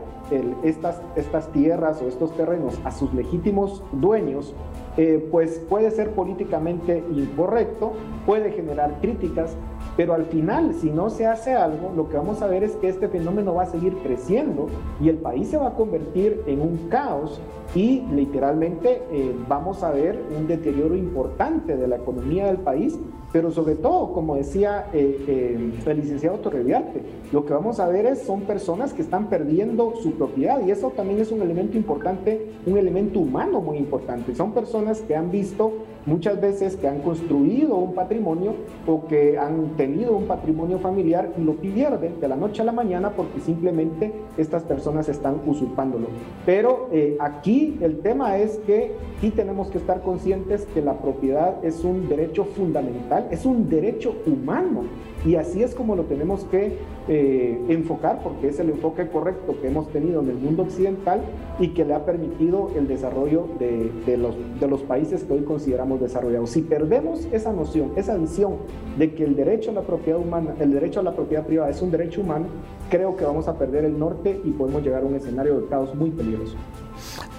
estas, 0.63 1.01
estas 1.17 1.49
tierras 1.53 2.01
o 2.03 2.09
estos 2.09 2.33
terrenos 2.37 2.79
a 2.85 2.91
sus 2.91 3.13
legítimos 3.15 3.83
dueños, 3.93 4.55
eh, 4.97 5.27
pues 5.31 5.59
puede 5.69 5.91
ser 5.91 6.11
políticamente 6.11 7.03
incorrecto, 7.15 7.93
puede 8.27 8.53
generar 8.53 9.01
críticas, 9.01 9.57
pero 9.97 10.15
al 10.15 10.27
final, 10.27 10.75
si 10.75 10.91
no 10.91 11.11
se 11.11 11.27
hace 11.27 11.55
algo, 11.55 11.93
lo 11.97 12.09
que 12.09 12.17
vamos 12.17 12.43
a 12.43 12.47
ver 12.47 12.63
es 12.63 12.77
que 12.77 12.89
este 12.89 13.09
fenómeno 13.09 13.55
va 13.55 13.65
a 13.65 13.67
seguir 13.67 13.95
creciendo 14.03 14.67
y 15.01 15.09
el 15.09 15.17
país 15.17 15.49
se 15.49 15.57
va 15.57 15.69
a 15.69 15.75
convertir 15.75 16.43
en 16.47 16.61
un 16.61 16.89
caos 16.89 17.41
y 17.75 18.03
literalmente 18.13 19.03
eh, 19.11 19.35
vamos 19.49 19.83
a 19.83 19.91
ver 19.91 20.23
un 20.37 20.47
deterioro 20.47 20.95
importante 20.95 21.77
de 21.77 21.89
la 21.89 21.97
economía 21.97 22.47
del 22.47 22.59
país 22.59 22.99
pero 23.33 23.51
sobre 23.51 23.75
todo, 23.77 24.13
como 24.13 24.37
decía 24.37 24.89
eh, 24.93 25.25
eh, 25.27 25.73
el 25.87 25.97
licenciado 25.97 26.39
Torreviarte, 26.39 27.01
lo 27.33 27.47
que 27.47 27.55
vamos 27.55 27.81
a 27.81 27.89
ver 27.89 28.05
es 28.05 28.23
son 28.23 28.43
personas 28.43 28.93
que 28.93 29.01
están 29.01 29.29
perdiendo 29.31 29.95
su 30.03 30.13
propiedad 30.13 30.61
y 30.65 30.71
eso 30.71 30.91
también 30.91 31.19
es 31.21 31.33
un 31.33 31.41
elemento 31.41 31.79
importante, 31.79 32.53
un 32.67 32.77
elemento 32.77 33.21
humano 33.21 33.61
muy 33.61 33.79
importante. 33.79 34.35
Son 34.35 34.53
personas 34.53 35.01
que 35.01 35.17
han 35.17 35.31
visto 35.31 35.73
muchas 36.07 36.41
veces 36.41 36.77
que 36.77 36.89
han 36.89 37.01
construido 37.01 37.77
un 37.77 37.95
patrimonio 37.95 38.55
o 38.87 39.07
que 39.07 39.39
han 39.39 39.77
tenido 39.77 40.17
un 40.17 40.27
patrimonio 40.27 40.79
familiar 40.79 41.33
y 41.39 41.43
lo 41.43 41.55
pierden 41.55 42.21
de 42.21 42.29
la 42.29 42.37
noche 42.37 42.63
a 42.63 42.65
la 42.65 42.73
mañana 42.73 43.11
porque 43.11 43.41
simplemente 43.41 44.13
estas 44.37 44.63
personas 44.65 45.09
están 45.09 45.41
usurpándolo. 45.47 46.09
Pero 46.45 46.89
eh, 46.93 47.17
aquí 47.21 47.79
el 47.81 48.01
tema 48.01 48.39
es 48.39 48.59
que 48.67 48.93
sí 49.21 49.31
tenemos 49.31 49.69
que 49.71 49.79
estar 49.79 50.03
conscientes 50.03 50.67
que 50.75 50.83
la 50.83 50.99
propiedad 50.99 51.65
es 51.65 51.85
un 51.85 52.09
derecho 52.09 52.45
fundamental 52.45 52.93
es 53.31 53.45
un 53.45 53.69
derecho 53.69 54.15
humano 54.27 54.85
y 55.25 55.37
así 55.37 55.63
es 55.63 55.75
como 55.75 55.95
lo 55.95 56.05
tenemos 56.05 56.45
que 56.45 56.79
eh, 57.09 57.61
enfocar 57.69 58.23
porque 58.23 58.49
es 58.49 58.59
el 58.59 58.71
enfoque 58.71 59.09
correcto 59.09 59.57
que 59.61 59.69
hemos 59.69 59.89
tenido 59.91 60.21
en 60.21 60.31
el 60.31 60.37
mundo 60.37 60.63
occidental 60.65 61.21
y 61.59 61.69
que 61.69 61.85
le 61.85 61.95
ha 61.95 62.05
permitido 62.05 62.71
el 62.77 62.89
desarrollo 62.89 63.47
de, 63.59 64.17
los, 64.17 64.35
de 64.61 64.67
los 64.67 64.83
países 64.83 65.23
que 65.25 65.33
hoy 65.33 65.45
consideramos 65.45 66.01
desarrollados. 66.01 66.51
Si 66.51 66.63
perdemos 66.63 67.27
esa 67.33 67.53
noción, 67.53 67.93
esa 67.97 68.17
visión 68.17 68.57
de 68.99 69.15
que 69.15 69.25
el 69.25 69.37
derecho 69.37 69.71
a 69.71 69.75
la 69.75 69.83
propiedad 69.83 70.19
humana, 70.19 70.55
el 70.59 70.73
derecho 70.73 71.01
a 71.01 71.03
la 71.03 71.15
propiedad 71.15 71.47
privada 71.47 71.71
es 71.71 71.81
un 71.83 71.91
derecho 71.91 72.21
humano, 72.21 72.47
creo 72.91 73.17
que 73.17 73.25
vamos 73.25 73.49
a 73.49 73.57
perder 73.57 73.85
el 73.85 73.99
norte 73.99 74.41
y 74.45 74.51
podemos 74.51 74.83
llegar 74.83 75.03
a 75.03 75.07
un 75.07 75.15
escenario 75.15 75.61
de 75.61 75.67
caos 75.69 75.95
muy 75.95 76.11
peligroso. 76.11 76.57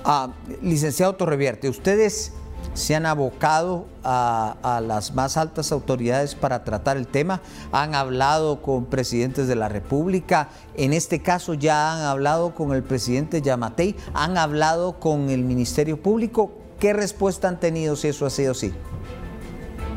Ah, 0.06 0.34
licenciado 0.62 1.13
Torrevierte, 1.16 1.70
ustedes 1.70 2.34
se 2.74 2.96
han 2.96 3.05
abocado 3.05 3.86
a, 4.03 4.82
las 4.86 5.13
más 5.13 5.38
altas 5.38 5.72
autoridades 5.72 6.36
para 6.36 6.63
tratar 6.63 6.98
el 6.98 7.08
tema, 7.08 7.41
han 7.72 7.96
hablado 7.96 8.62
con 8.62 8.86
presidentes 8.86 9.48
de 9.48 9.55
la 9.55 9.70
República, 9.70 10.50
en 10.75 10.93
este 10.93 11.22
caso 11.22 11.53
ya 11.53 11.93
han 11.93 12.01
hablado 12.01 12.55
con 12.55 12.74
el 12.74 12.84
presidente 12.84 13.41
Yamatei, 13.41 13.96
han 14.13 14.38
hablado 14.38 15.00
con 15.00 15.29
el 15.29 15.43
Ministerio 15.43 16.01
Público. 16.01 16.51
¿Qué 16.79 16.93
respuesta 16.93 17.48
han 17.48 17.60
tenido 17.60 17.96
si 17.96 18.10
eso 18.10 18.25
ha 18.25 18.29
sido 18.29 18.51
así? 18.51 18.74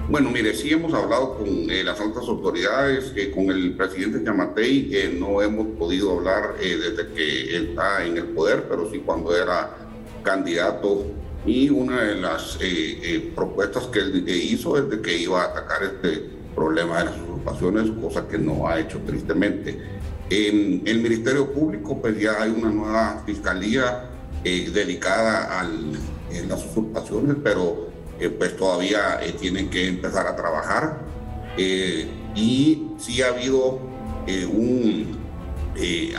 Bueno, 0.09 0.31
mire, 0.31 0.55
sí 0.55 0.73
hemos 0.73 0.95
hablado 0.95 1.37
con 1.37 1.49
eh, 1.49 1.83
las 1.83 2.01
altas 2.01 2.29
autoridades, 2.29 3.13
eh, 3.17 3.33
con 3.33 3.51
el 3.51 3.75
presidente 3.77 4.23
Yamatei, 4.25 4.89
que 4.89 5.09
no 5.09 5.43
hemos 5.43 5.67
podido 5.77 6.17
hablar 6.17 6.55
eh, 6.61 6.77
desde 6.77 7.13
que 7.13 7.57
está 7.57 8.05
en 8.05 8.17
el 8.17 8.27
poder, 8.27 8.69
pero 8.69 8.89
sí 8.89 9.03
cuando 9.05 9.37
era 9.37 9.77
candidato 10.23 11.07
y 11.47 11.71
una 11.71 12.03
de 12.03 12.17
las 12.17 12.57
eh, 12.61 12.99
eh, 13.03 13.33
propuestas 13.35 13.87
que 13.87 14.01
él 14.01 14.29
hizo 14.29 14.77
es 14.77 14.91
de 14.91 15.01
que 15.01 15.17
iba 15.17 15.43
a 15.43 15.47
atacar 15.47 15.85
este 15.85 16.29
problema 16.55 16.99
de 16.99 17.05
las 17.07 17.17
usurpaciones, 17.21 17.91
cosa 18.03 18.27
que 18.27 18.37
no 18.37 18.67
ha 18.67 18.81
hecho 18.81 19.01
tristemente. 19.07 19.79
En 20.29 20.83
el 20.85 20.99
Ministerio 20.99 21.53
Público 21.53 22.01
pues 22.01 22.19
ya 22.19 22.43
hay 22.43 22.51
una 22.51 22.71
nueva 22.71 23.23
fiscalía 23.25 24.11
eh, 24.43 24.71
dedicada 24.73 25.61
a 25.61 25.65
las 26.49 26.65
usurpaciones, 26.67 27.37
pero 27.43 27.91
pues 28.39 28.57
todavía 28.57 29.21
tienen 29.39 29.69
que 29.71 29.87
empezar 29.87 30.27
a 30.27 30.35
trabajar. 30.35 31.01
y 32.35 32.89
sí 32.99 33.23
ha 33.23 33.29
habido 33.29 33.79
un 34.53 35.19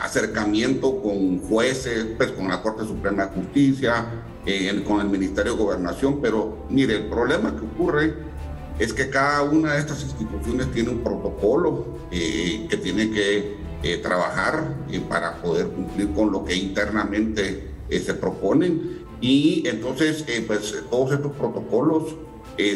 acercamiento 0.01 1.01
con 1.01 1.39
jueces, 1.39 2.05
pues 2.17 2.31
con 2.31 2.47
la 2.47 2.61
Corte 2.61 2.85
Suprema 2.85 3.25
de 3.25 3.41
Justicia, 3.41 4.05
con 4.85 5.01
el 5.01 5.09
Ministerio 5.09 5.53
de 5.53 5.57
Gobernación, 5.57 6.21
pero 6.21 6.65
mire, 6.69 6.95
el 6.95 7.05
problema 7.07 7.53
que 7.53 7.65
ocurre 7.65 8.13
es 8.79 8.93
que 8.93 9.09
cada 9.09 9.41
una 9.41 9.73
de 9.73 9.79
estas 9.79 10.03
instituciones 10.03 10.71
tiene 10.71 10.89
un 10.89 11.03
protocolo 11.03 11.85
eh, 12.11 12.67
que 12.69 12.77
tiene 12.77 13.09
que 13.11 13.57
eh, 13.83 13.97
trabajar 13.97 14.75
eh, 14.89 15.01
para 15.09 15.41
poder 15.41 15.67
cumplir 15.67 16.13
con 16.13 16.31
lo 16.31 16.45
que 16.45 16.55
internamente 16.55 17.71
se 17.89 18.13
proponen. 18.13 19.05
Y 19.19 19.67
entonces 19.67 20.23
pues 20.45 20.75
todos 20.89 21.11
estos 21.11 21.31
protocolos 21.33 22.15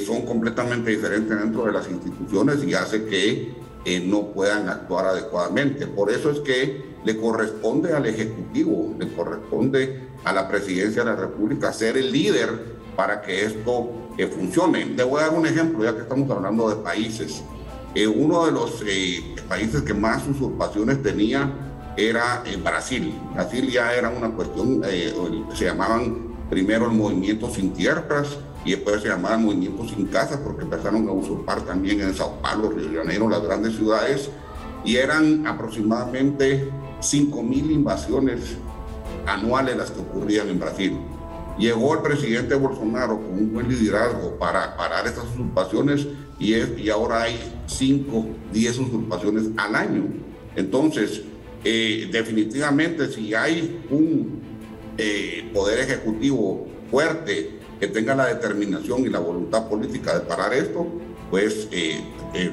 son 0.05 0.25
completamente 0.25 0.91
diferentes 0.91 1.37
dentro 1.37 1.65
de 1.65 1.73
las 1.73 1.89
instituciones 1.89 2.63
y 2.63 2.73
hace 2.73 3.05
que 3.05 3.51
no 4.03 4.27
puedan 4.27 4.69
actuar 4.69 5.07
adecuadamente. 5.07 5.87
Por 5.87 6.11
eso 6.11 6.31
es 6.31 6.39
que 6.39 6.91
le 7.03 7.17
corresponde 7.17 7.93
al 7.93 8.05
Ejecutivo, 8.05 8.93
le 8.97 9.11
corresponde 9.13 10.07
a 10.23 10.33
la 10.33 10.47
presidencia 10.47 11.03
de 11.03 11.09
la 11.09 11.15
República 11.15 11.73
ser 11.73 11.97
el 11.97 12.11
líder 12.11 12.81
para 12.95 13.21
que 13.21 13.45
esto 13.45 13.89
eh, 14.17 14.27
funcione. 14.27 14.85
Le 14.85 15.03
voy 15.03 15.21
a 15.21 15.27
dar 15.27 15.33
un 15.33 15.45
ejemplo, 15.45 15.83
ya 15.83 15.95
que 15.95 16.01
estamos 16.01 16.29
hablando 16.29 16.69
de 16.69 16.75
países. 16.77 17.41
Eh, 17.95 18.07
uno 18.07 18.45
de 18.45 18.51
los 18.51 18.83
eh, 18.85 19.35
países 19.47 19.81
que 19.81 19.93
más 19.93 20.27
usurpaciones 20.27 21.01
tenía 21.01 21.51
era 21.97 22.43
Brasil. 22.63 23.13
Brasil 23.33 23.69
ya 23.69 23.93
era 23.93 24.09
una 24.09 24.29
cuestión, 24.29 24.81
se 25.53 25.65
llamaban 25.65 26.31
primero 26.49 26.85
el 26.85 26.91
movimiento 26.91 27.49
sin 27.49 27.73
tierras 27.73 28.37
y 28.63 28.71
después 28.71 29.01
se 29.01 29.07
llamaban 29.07 29.43
movimiento 29.43 29.87
sin 29.87 30.05
casas 30.07 30.39
porque 30.43 30.63
empezaron 30.63 31.07
a 31.07 31.11
usurpar 31.11 31.61
también 31.61 32.01
en 32.01 32.13
Sao 32.13 32.39
Paulo, 32.41 32.69
Río 32.69 32.89
de 32.89 32.97
Janeiro, 32.97 33.29
las 33.29 33.41
grandes 33.41 33.75
ciudades 33.75 34.29
y 34.85 34.95
eran 34.97 35.45
aproximadamente 35.47 36.69
5.000 37.01 37.71
invasiones 37.71 38.57
anuales 39.25 39.77
las 39.77 39.91
que 39.91 40.01
ocurrían 40.01 40.49
en 40.49 40.59
Brasil. 40.59 40.97
Llegó 41.57 41.93
el 41.95 42.01
presidente 42.01 42.55
Bolsonaro 42.55 43.21
con 43.21 43.33
un 43.33 43.53
buen 43.53 43.67
liderazgo 43.67 44.37
para 44.37 44.75
parar 44.77 45.05
estas 45.05 45.25
usurpaciones 45.25 46.07
y, 46.39 46.55
y 46.55 46.89
ahora 46.89 47.23
hay 47.23 47.39
5, 47.67 48.25
10 48.53 48.79
usurpaciones 48.79 49.49
al 49.57 49.75
año. 49.75 50.05
Entonces, 50.55 51.21
eh, 51.63 52.09
definitivamente 52.11 53.07
si 53.11 53.35
hay 53.35 53.81
un 53.91 54.41
eh, 54.97 55.49
poder 55.53 55.79
ejecutivo 55.79 56.67
fuerte 56.89 57.60
que 57.81 57.87
tenga 57.87 58.13
la 58.13 58.27
determinación 58.27 59.01
y 59.01 59.09
la 59.09 59.17
voluntad 59.17 59.67
política 59.67 60.13
de 60.13 60.19
parar 60.19 60.53
esto, 60.53 60.85
pues 61.31 61.67
eh, 61.71 61.99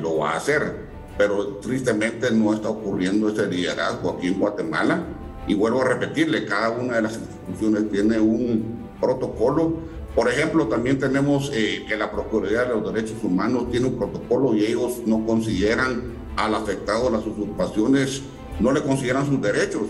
lo 0.00 0.16
va 0.16 0.30
a 0.30 0.36
hacer. 0.38 0.88
Pero 1.18 1.58
tristemente 1.58 2.30
no 2.30 2.54
está 2.54 2.70
ocurriendo 2.70 3.28
ese 3.28 3.46
liderazgo 3.46 4.12
aquí 4.12 4.28
en 4.28 4.40
Guatemala 4.40 5.04
y 5.46 5.52
vuelvo 5.52 5.82
a 5.82 5.84
repetirle, 5.84 6.46
cada 6.46 6.70
una 6.70 6.96
de 6.96 7.02
las 7.02 7.18
instituciones 7.18 7.90
tiene 7.90 8.18
un 8.18 8.88
protocolo. 9.02 9.74
Por 10.14 10.30
ejemplo, 10.30 10.66
también 10.66 10.98
tenemos 10.98 11.52
eh, 11.52 11.84
que 11.86 11.94
la 11.94 12.10
Procuraduría 12.10 12.62
de 12.62 12.70
los 12.70 12.94
Derechos 12.94 13.22
Humanos 13.22 13.70
tiene 13.70 13.88
un 13.88 13.98
protocolo 13.98 14.54
y 14.54 14.64
ellos 14.64 15.02
no 15.04 15.26
consideran 15.26 16.14
al 16.36 16.54
afectado 16.54 17.10
las 17.10 17.26
usurpaciones, 17.26 18.22
no 18.60 18.72
le 18.72 18.82
consideran 18.82 19.26
sus 19.26 19.42
derechos 19.42 19.82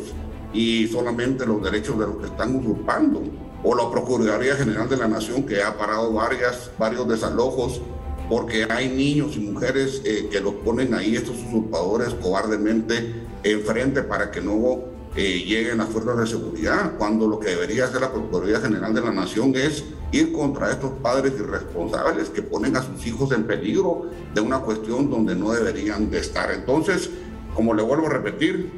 y 0.52 0.88
solamente 0.88 1.46
los 1.46 1.62
derechos 1.62 1.96
de 1.96 2.06
los 2.08 2.16
que 2.16 2.26
están 2.26 2.56
usurpando. 2.56 3.22
O 3.62 3.74
la 3.74 3.90
Procuraduría 3.90 4.54
General 4.54 4.88
de 4.88 4.96
la 4.96 5.08
Nación 5.08 5.44
que 5.44 5.62
ha 5.62 5.76
parado 5.76 6.12
varias, 6.12 6.70
varios 6.78 7.08
desalojos 7.08 7.80
porque 8.28 8.66
hay 8.68 8.88
niños 8.90 9.36
y 9.36 9.40
mujeres 9.40 10.02
eh, 10.04 10.28
que 10.30 10.40
los 10.40 10.54
ponen 10.54 10.94
ahí, 10.94 11.16
estos 11.16 11.36
usurpadores, 11.48 12.14
cobardemente 12.14 13.14
enfrente 13.42 14.02
para 14.02 14.30
que 14.30 14.40
no 14.40 14.80
eh, 15.16 15.44
lleguen 15.46 15.78
las 15.78 15.88
fuerzas 15.88 16.18
de 16.18 16.26
seguridad, 16.26 16.92
cuando 16.98 17.26
lo 17.26 17.40
que 17.40 17.48
debería 17.48 17.86
hacer 17.86 18.02
la 18.02 18.12
Procuraduría 18.12 18.60
General 18.60 18.92
de 18.94 19.00
la 19.00 19.12
Nación 19.12 19.54
es 19.56 19.84
ir 20.12 20.32
contra 20.32 20.70
estos 20.70 20.92
padres 21.02 21.32
irresponsables 21.38 22.28
que 22.28 22.42
ponen 22.42 22.76
a 22.76 22.82
sus 22.82 23.06
hijos 23.06 23.32
en 23.32 23.44
peligro 23.44 24.10
de 24.34 24.40
una 24.40 24.60
cuestión 24.60 25.10
donde 25.10 25.34
no 25.34 25.52
deberían 25.52 26.10
de 26.10 26.18
estar. 26.18 26.50
Entonces, 26.50 27.10
como 27.54 27.74
le 27.74 27.82
vuelvo 27.82 28.06
a 28.06 28.10
repetir, 28.10 28.70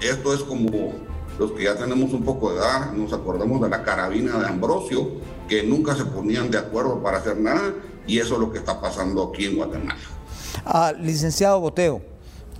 esto 0.00 0.32
es 0.34 0.40
como 0.40 0.94
los 1.38 1.52
que 1.52 1.64
ya 1.64 1.76
tenemos 1.76 2.12
un 2.12 2.24
poco 2.24 2.52
de 2.52 2.58
edad, 2.58 2.92
nos 2.92 3.12
acordamos 3.12 3.60
de 3.60 3.68
la 3.68 3.82
carabina 3.82 4.38
de 4.38 4.46
Ambrosio, 4.46 5.08
que 5.48 5.62
nunca 5.62 5.94
se 5.94 6.04
ponían 6.04 6.50
de 6.50 6.58
acuerdo 6.58 7.02
para 7.02 7.18
hacer 7.18 7.38
nada, 7.38 7.72
y 8.06 8.18
eso 8.18 8.34
es 8.34 8.40
lo 8.40 8.50
que 8.50 8.58
está 8.58 8.80
pasando 8.80 9.22
aquí 9.22 9.44
en 9.44 9.56
Guatemala. 9.56 10.00
Ah, 10.64 10.92
licenciado 10.98 11.60
Boteo, 11.60 12.02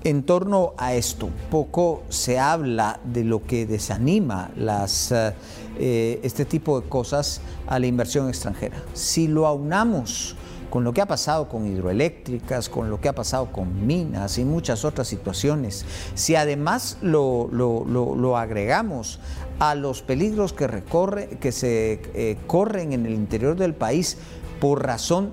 en 0.04 0.22
torno 0.22 0.74
a 0.78 0.94
esto, 0.94 1.28
poco 1.50 2.02
se 2.08 2.38
habla 2.38 3.00
de 3.04 3.24
lo 3.24 3.44
que 3.44 3.66
desanima 3.66 4.50
eh, 4.56 5.32
eh, 5.78 6.20
este 6.22 6.44
tipo 6.44 6.80
de 6.80 6.88
cosas 6.88 7.40
a 7.66 7.78
la 7.78 7.86
inversión 7.86 8.28
extranjera. 8.28 8.82
Si 8.94 9.26
lo 9.26 9.46
aunamos 9.46 10.36
con 10.70 10.84
lo 10.84 10.92
que 10.92 11.00
ha 11.00 11.06
pasado 11.06 11.48
con 11.48 11.66
hidroeléctricas, 11.66 12.68
con 12.68 12.90
lo 12.90 13.00
que 13.00 13.08
ha 13.08 13.14
pasado 13.14 13.50
con 13.52 13.86
minas 13.86 14.38
y 14.38 14.44
muchas 14.44 14.84
otras 14.84 15.08
situaciones, 15.08 15.84
si 16.14 16.34
además 16.34 16.98
lo, 17.02 18.36
agregamos 18.36 19.20
a 19.58 19.74
los 19.74 20.02
peligros 20.02 20.52
que, 20.52 20.66
recorre, 20.66 21.28
que 21.40 21.52
se 21.52 22.00
eh, 22.14 22.36
corren 22.46 22.92
en 22.92 23.06
el 23.06 23.14
interior 23.14 23.56
del 23.56 23.74
país 23.74 24.18
por 24.60 24.84
razón 24.84 25.32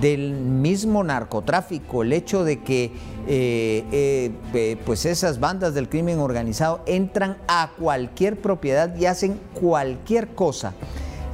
del 0.00 0.32
mismo 0.32 1.02
narcotráfico, 1.02 2.02
el 2.02 2.12
hecho 2.12 2.44
de 2.44 2.62
que 2.62 2.92
eh, 3.26 4.32
eh, 4.54 4.76
pues 4.84 5.06
esas 5.06 5.40
bandas 5.40 5.74
del 5.74 5.88
crimen 5.88 6.18
organizado 6.18 6.82
entran 6.86 7.38
a 7.48 7.72
cualquier 7.78 8.40
propiedad 8.40 8.94
y 8.96 9.06
hacen 9.06 9.40
cualquier 9.54 10.28
cosa. 10.28 10.74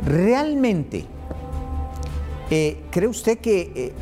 Realmente 0.05 1.07
eh, 2.51 2.83
¿Cree 2.91 3.09
usted 3.09 3.39
que 3.39 3.73
eh, 3.75 3.93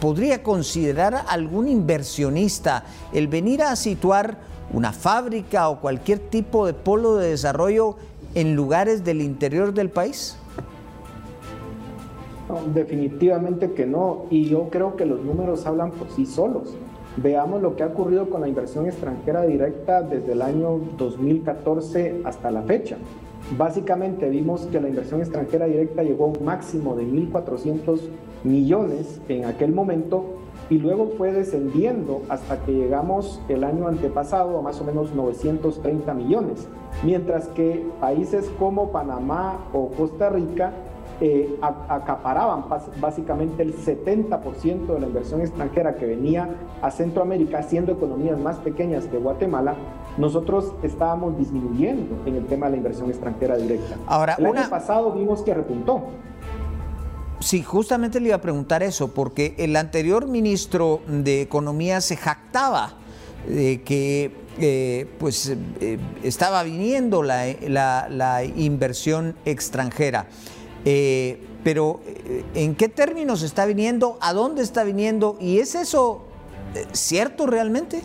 podría 0.00 0.42
considerar 0.42 1.24
algún 1.28 1.68
inversionista 1.68 2.84
el 3.12 3.28
venir 3.28 3.62
a 3.62 3.76
situar 3.76 4.38
una 4.72 4.92
fábrica 4.92 5.68
o 5.68 5.80
cualquier 5.80 6.18
tipo 6.18 6.66
de 6.66 6.72
polo 6.72 7.16
de 7.16 7.30
desarrollo 7.30 7.96
en 8.34 8.54
lugares 8.54 9.04
del 9.04 9.20
interior 9.20 9.74
del 9.74 9.90
país? 9.90 10.36
definitivamente 12.74 13.72
que 13.72 13.86
no. 13.86 14.26
Y 14.30 14.44
yo 14.46 14.68
creo 14.70 14.96
que 14.96 15.06
los 15.06 15.22
números 15.22 15.66
hablan 15.66 15.92
por 15.92 16.10
sí 16.10 16.26
solos. 16.26 16.74
Veamos 17.16 17.60
lo 17.60 17.76
que 17.76 17.82
ha 17.82 17.86
ocurrido 17.86 18.30
con 18.30 18.40
la 18.40 18.48
inversión 18.48 18.86
extranjera 18.86 19.42
directa 19.42 20.02
desde 20.02 20.32
el 20.32 20.42
año 20.42 20.80
2014 20.96 22.22
hasta 22.24 22.50
la 22.50 22.62
fecha. 22.62 22.96
Básicamente 23.58 24.28
vimos 24.28 24.66
que 24.66 24.80
la 24.80 24.88
inversión 24.88 25.20
extranjera 25.20 25.66
directa 25.66 26.02
llegó 26.02 26.26
a 26.26 26.28
un 26.28 26.44
máximo 26.44 26.94
de 26.94 27.04
1.400 27.04 28.00
millones 28.44 29.20
en 29.28 29.44
aquel 29.44 29.72
momento 29.72 30.24
y 30.70 30.78
luego 30.78 31.08
fue 31.18 31.32
descendiendo 31.32 32.22
hasta 32.28 32.64
que 32.64 32.72
llegamos 32.72 33.40
el 33.48 33.64
año 33.64 33.88
antepasado 33.88 34.56
a 34.56 34.62
más 34.62 34.80
o 34.80 34.84
menos 34.84 35.12
930 35.14 36.14
millones, 36.14 36.68
mientras 37.02 37.48
que 37.48 37.84
países 38.00 38.48
como 38.56 38.92
Panamá 38.92 39.58
o 39.72 39.88
Costa 39.88 40.30
Rica 40.30 40.72
eh, 41.20 41.58
acaparaban 41.60 42.64
básicamente 43.00 43.62
el 43.62 43.74
70% 43.74 44.86
de 44.86 45.00
la 45.00 45.06
inversión 45.06 45.40
extranjera 45.40 45.96
que 45.96 46.06
venía 46.06 46.48
a 46.80 46.90
Centroamérica, 46.90 47.62
siendo 47.62 47.92
economías 47.92 48.38
más 48.38 48.56
pequeñas 48.58 49.06
que 49.06 49.18
Guatemala, 49.18 49.74
nosotros 50.18 50.72
estábamos 50.82 51.38
disminuyendo 51.38 52.22
en 52.26 52.36
el 52.36 52.46
tema 52.46 52.66
de 52.66 52.72
la 52.72 52.76
inversión 52.78 53.10
extranjera 53.10 53.56
directa. 53.56 53.96
Ahora, 54.06 54.34
el 54.38 54.46
año 54.46 54.68
pasado 54.68 55.12
vimos 55.12 55.42
que 55.42 55.54
repuntó. 55.54 56.04
Sí, 57.40 57.62
justamente 57.62 58.20
le 58.20 58.28
iba 58.28 58.36
a 58.36 58.40
preguntar 58.40 58.82
eso, 58.82 59.08
porque 59.08 59.54
el 59.56 59.74
anterior 59.76 60.26
ministro 60.26 61.00
de 61.06 61.40
Economía 61.40 62.00
se 62.02 62.16
jactaba 62.16 62.92
de 63.48 63.82
que 63.82 64.32
eh, 64.58 65.06
pues, 65.18 65.50
eh, 65.80 65.98
estaba 66.22 66.62
viniendo 66.62 67.22
la 67.22 68.44
inversión 68.56 69.36
extranjera. 69.46 70.26
Eh, 70.84 71.46
pero, 71.64 72.00
¿en 72.54 72.74
qué 72.74 72.88
términos 72.88 73.42
está 73.42 73.66
viniendo? 73.66 74.18
¿A 74.20 74.32
dónde 74.32 74.62
está 74.62 74.82
viniendo? 74.84 75.36
¿Y 75.40 75.58
es 75.58 75.74
eso 75.74 76.24
cierto 76.92 77.46
realmente? 77.46 78.02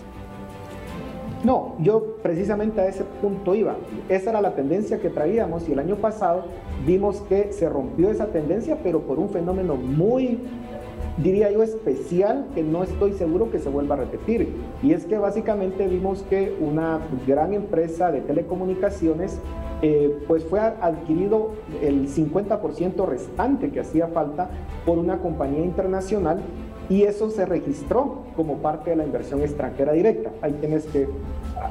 No, 1.46 1.75
yo 1.78 2.18
precisamente 2.24 2.82
a 2.82 2.88
ese 2.88 3.04
punto 3.22 3.54
iba. 3.54 3.75
Esa 4.10 4.32
era 4.32 4.42
la 4.42 4.56
tendencia 4.56 5.00
que 5.00 5.12
traíamos 5.12 5.70
y 5.70 5.74
el 5.74 5.80
año 5.80 5.96
pasado 5.98 6.46
vimos 6.88 7.22
que 7.30 7.54
se 7.54 7.70
rompió 7.70 8.10
esa 8.10 8.25
tendencia, 8.28 8.80
pero 8.82 9.01
por 9.01 9.20
un 9.20 9.29
fenómeno 9.29 9.75
muy 9.75 10.40
diría 11.18 11.51
yo, 11.51 11.62
especial 11.62 12.48
que 12.55 12.64
no 12.64 12.84
estoy 12.84 13.14
seguro 13.14 13.51
que 13.51 13.60
se 13.60 13.70
vuelva 13.70 13.94
a 13.94 14.00
repetir. 14.00 14.55
Y 14.81 14.94
es 14.94 15.05
que 15.05 15.20
básicamente 15.20 15.88
vimos 15.88 16.24
que 16.24 16.58
una 16.60 17.00
gran 17.27 17.53
empresa 17.53 18.12
de 18.12 18.22
telecomunicaciones 18.22 19.40
eh, 19.84 20.18
pues 20.27 20.44
fue 20.46 20.60
adquirido 20.60 21.51
el 21.84 22.08
50% 22.08 23.05
restante 23.05 23.70
que 23.70 23.81
hacía 23.81 24.08
falta 24.08 24.50
por 24.84 24.98
una 24.98 25.20
compañía 25.20 25.64
internacional 25.64 26.40
y 26.90 27.04
eso 27.04 27.30
se 27.30 27.46
registró 27.46 28.24
como 28.36 28.58
parte 28.58 28.92
de 28.92 28.96
la 28.96 29.06
inversión 29.06 29.42
extranjera 29.42 29.94
directa. 29.94 30.32
Ahí 30.42 30.54
tienes 30.60 30.86
que, 30.86 31.08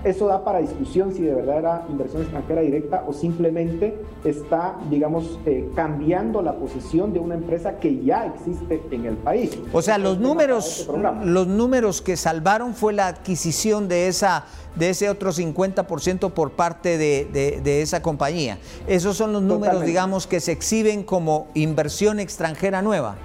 eso 0.04 0.26
da 0.26 0.44
para 0.44 0.60
discusión 0.60 1.14
si 1.14 1.22
de 1.22 1.34
verdad 1.34 1.58
era 1.58 1.86
inversión 1.88 2.22
extranjera 2.22 2.62
directa 2.62 3.04
o 3.06 3.12
simplemente 3.12 3.94
está, 4.24 4.76
digamos, 4.90 5.38
eh, 5.46 5.68
cambiando 5.74 6.42
la 6.42 6.54
posición 6.54 7.12
de 7.12 7.20
una 7.20 7.34
empresa 7.34 7.78
que 7.78 8.02
ya 8.02 8.26
existe 8.26 8.82
en 8.90 9.06
el 9.06 9.16
país. 9.16 9.58
O 9.72 9.82
sea, 9.82 9.98
los 9.98 10.18
números, 10.18 10.80
este 10.80 11.26
los 11.26 11.46
números 11.46 12.02
que 12.02 12.16
salvaron 12.16 12.74
fue 12.74 12.92
la 12.92 13.08
adquisición 13.08 13.88
de 13.88 14.08
esa 14.08 14.44
de 14.74 14.90
ese 14.90 15.08
otro 15.08 15.32
50% 15.32 16.32
por 16.32 16.52
parte 16.52 16.98
de, 16.98 17.82
esa 17.82 18.02
compañía. 18.02 18.58
Esos 18.88 19.16
son 19.16 19.32
los 19.32 19.42
números, 19.42 19.84
digamos, 19.84 20.26
que 20.26 20.40
se 20.40 20.52
exhiben 20.52 21.04
como 21.04 21.46
inversión 21.54 22.18
extranjera 22.18 22.82
nueva. 22.82 23.16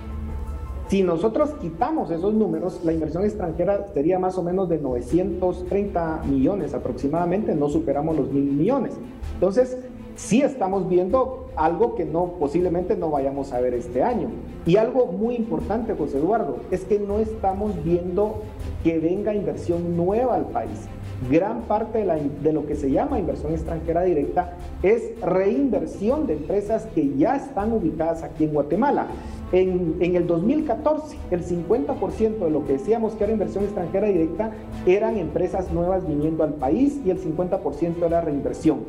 Si 0.90 1.04
nosotros 1.04 1.52
quitamos 1.62 2.10
esos 2.10 2.34
números, 2.34 2.82
la 2.84 2.92
inversión 2.92 3.24
extranjera 3.24 3.86
sería 3.94 4.18
más 4.18 4.40
o 4.40 4.44
menos 4.44 4.70
de 4.70 4.80
930 4.80 6.24
millones 6.26 6.74
aproximadamente, 6.74 7.54
no 7.54 7.70
superamos 7.70 8.18
los 8.18 8.32
mil 8.32 8.46
millones. 8.46 8.96
Entonces, 9.36 9.78
sí 10.16 10.42
estamos 10.42 10.90
viendo 10.90 11.52
algo 11.56 11.94
que 11.94 12.06
no 12.06 12.34
posiblemente 12.40 12.96
no 12.96 13.12
vayamos 13.12 13.54
a 13.54 13.62
ver 13.62 13.76
este 13.76 14.02
año. 14.02 14.30
Y 14.66 14.78
algo 14.78 15.06
muy 15.06 15.36
importante, 15.36 15.94
José 15.94 16.18
Eduardo, 16.18 16.58
es 16.72 16.86
que 16.86 16.98
no 16.98 17.20
estamos 17.20 17.72
viendo 17.84 18.42
que 18.84 18.98
venga 18.98 19.36
inversión 19.36 19.96
nueva 19.96 20.34
al 20.36 20.46
país. 20.46 20.88
Gran 21.30 21.64
parte 21.64 22.04
de, 22.04 22.32
de 22.42 22.54
lo 22.54 22.66
que 22.66 22.76
se 22.76 22.90
llama 22.90 23.20
inversión 23.20 23.52
extranjera 23.52 24.04
directa 24.04 24.54
es 24.82 25.20
reinversión 25.22 26.26
de 26.26 26.34
empresas 26.34 26.88
que 26.96 27.16
ya 27.16 27.36
están 27.36 27.74
ubicadas 27.74 28.24
aquí 28.24 28.46
en 28.46 28.54
Guatemala. 28.54 29.08
En, 29.52 29.98
el 30.00 30.28
2014, 30.28 31.18
el 31.32 31.44
50% 31.44 32.38
de 32.38 32.52
lo 32.52 32.66
que 32.66 32.74
decíamos 32.74 33.14
que 33.14 33.24
era 33.24 33.34
inversión 33.34 33.64
extranjera 33.64 34.08
directa 34.08 34.52
eran 34.86 35.18
empresas 35.18 35.72
nuevas 35.72 36.08
viniendo 36.08 36.44
al 36.44 36.54
país 36.54 37.00
y 37.04 37.10
el 37.10 37.20
50% 37.20 38.06
era 38.06 38.22
reinversión. 38.22 38.80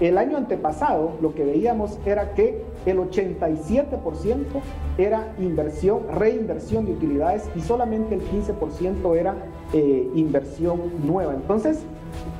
El 0.00 0.18
año 0.18 0.36
antepasado 0.36 1.12
lo 1.20 1.34
que 1.34 1.44
veíamos 1.44 2.00
era 2.04 2.34
que 2.34 2.64
el 2.86 2.98
87% 2.98 4.44
era 4.98 5.32
inversión, 5.38 6.00
reinversión 6.12 6.86
de 6.86 6.92
utilidades 6.92 7.48
y 7.54 7.60
solamente 7.60 8.16
el 8.16 8.22
15% 8.22 9.16
era 9.16 9.36
eh, 9.72 10.10
inversión 10.16 10.80
nueva. 11.06 11.34
Entonces, 11.34 11.84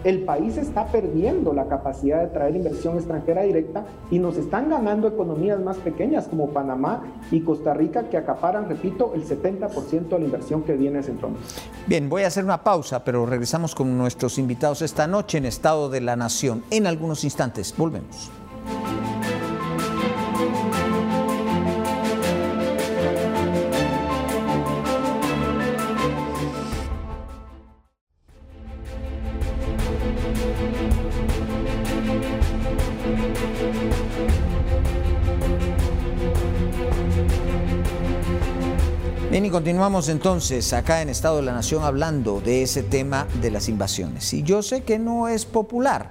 el 0.05 0.25
país 0.25 0.57
está 0.57 0.87
perdiendo 0.87 1.53
la 1.53 1.69
capacidad 1.69 2.21
de 2.21 2.29
traer 2.29 2.57
inversión 2.57 2.97
extranjera 2.97 3.43
directa 3.43 3.85
y 4.11 4.19
nos 4.19 4.37
están 4.37 4.71
ganando 4.71 5.09
economías 5.09 5.61
más 5.61 5.77
pequeñas 5.79 6.27
como 6.29 6.51
Panamá 6.51 7.03
y 7.31 7.41
Costa 7.41 7.75
Rica 7.75 8.09
que 8.09 8.17
acaparan, 8.17 8.69
repito, 8.69 9.13
el 9.15 9.25
70% 9.25 10.09
de 10.09 10.19
la 10.19 10.25
inversión 10.25 10.63
que 10.63 10.75
viene 10.75 10.99
a 10.99 11.03
Centroamérica. 11.03 11.49
Bien, 11.87 12.09
voy 12.09 12.23
a 12.23 12.29
hacer 12.29 12.45
una 12.45 12.63
pausa, 12.63 13.05
pero 13.05 13.27
regresamos 13.27 13.75
con 13.75 13.97
nuestros 13.97 14.39
invitados 14.39 14.83
esta 14.83 15.07
noche 15.07 15.39
en 15.39 15.47
Estado 15.47 15.89
de 15.89 16.01
la 16.01 16.17
Nación. 16.17 16.65
En 16.71 16.87
algunos 16.87 17.25
instantes, 17.25 17.75
volvemos. 17.77 18.31
Continuamos 39.53 40.09
entonces 40.09 40.73
acá 40.73 41.03
en 41.03 41.11
Estado 41.11 41.37
de 41.37 41.43
la 41.43 41.53
Nación 41.53 41.85
hablando 41.85 42.41
de 42.41 42.63
ese 42.63 42.83
tema 42.83 43.27
de 43.43 43.51
las 43.51 43.69
invasiones. 43.69 44.33
Y 44.33 44.43
yo 44.43 44.63
sé 44.63 44.83
que 44.83 44.99
no 44.99 45.29
es 45.29 45.45
popular, 45.45 46.09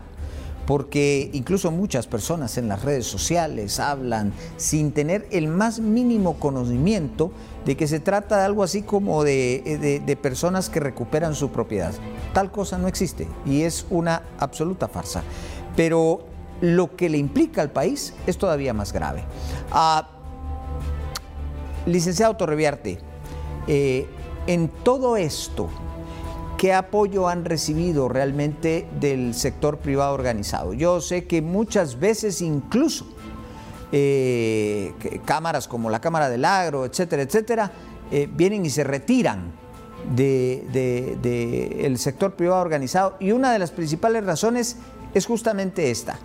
porque 0.68 1.32
incluso 1.34 1.72
muchas 1.72 2.06
personas 2.06 2.60
en 2.60 2.68
las 2.68 2.84
redes 2.84 3.08
sociales 3.08 3.80
hablan 3.80 4.32
sin 4.58 4.92
tener 4.92 5.28
el 5.32 5.48
más 5.48 5.80
mínimo 5.80 6.36
conocimiento 6.40 7.32
de 7.66 7.76
que 7.76 7.88
se 7.88 8.00
trata 8.00 8.38
de 8.38 8.46
algo 8.46 8.62
así 8.62 8.84
como 8.84 9.24
de, 9.24 10.02
de, 10.06 10.16
personas 10.16 10.70
que 10.70 10.80
recuperan 10.80 11.34
su 11.34 11.50
propiedad. 11.50 11.94
Tal 12.34 12.52
cosa 12.52 12.78
no 12.78 12.88
existe 12.88 13.28
y 13.44 13.64
es 13.64 13.88
una 13.90 14.22
absoluta 14.38 14.88
farsa. 14.88 15.24
pero 15.76 16.28
lo 16.62 16.96
que 16.96 17.10
le 17.10 17.18
implica 17.18 17.64
al 17.64 17.72
país 17.72 18.14
es 18.28 18.38
todavía 18.38 18.72
más 18.72 18.94
grave. 18.94 19.24
Ah, 19.72 20.08
licenciado 21.88 22.38
Torreviarte, 22.38 23.00
eh, 23.74 24.06
en 24.48 24.68
todo 24.68 25.16
esto, 25.16 25.70
¿qué 26.58 26.74
apoyo 26.74 27.30
han 27.30 27.46
recibido 27.46 28.10
realmente 28.10 28.86
del 29.00 29.34
sector 29.34 29.78
privado 29.78 30.14
organizado? 30.14 30.74
Yo 30.74 31.00
sé 31.00 31.24
que 31.24 31.42
muchas 31.42 31.98
veces 31.98 32.42
incluso 32.42 33.06
eh, 33.94 34.92
cámaras 35.24 35.70
como 35.70 35.90
la 35.90 36.02
Cámara 36.02 36.28
del 36.28 36.44
Agro, 36.44 36.84
etcétera, 36.84 37.22
etcétera, 37.22 37.72
eh, 38.12 38.28
vienen 38.30 38.66
y 38.66 38.70
se 38.70 38.84
retiran 38.84 39.54
del 40.14 40.70
de, 40.74 41.94
sector 41.96 42.34
privado 42.34 42.60
organizado. 42.60 43.16
Y 43.22 43.32
una 43.32 43.54
de 43.54 43.60
las 43.60 43.72
principales 43.72 44.26
razones 44.26 44.76
es 45.14 45.26
justamente 45.26 45.92
esta, 45.92 46.20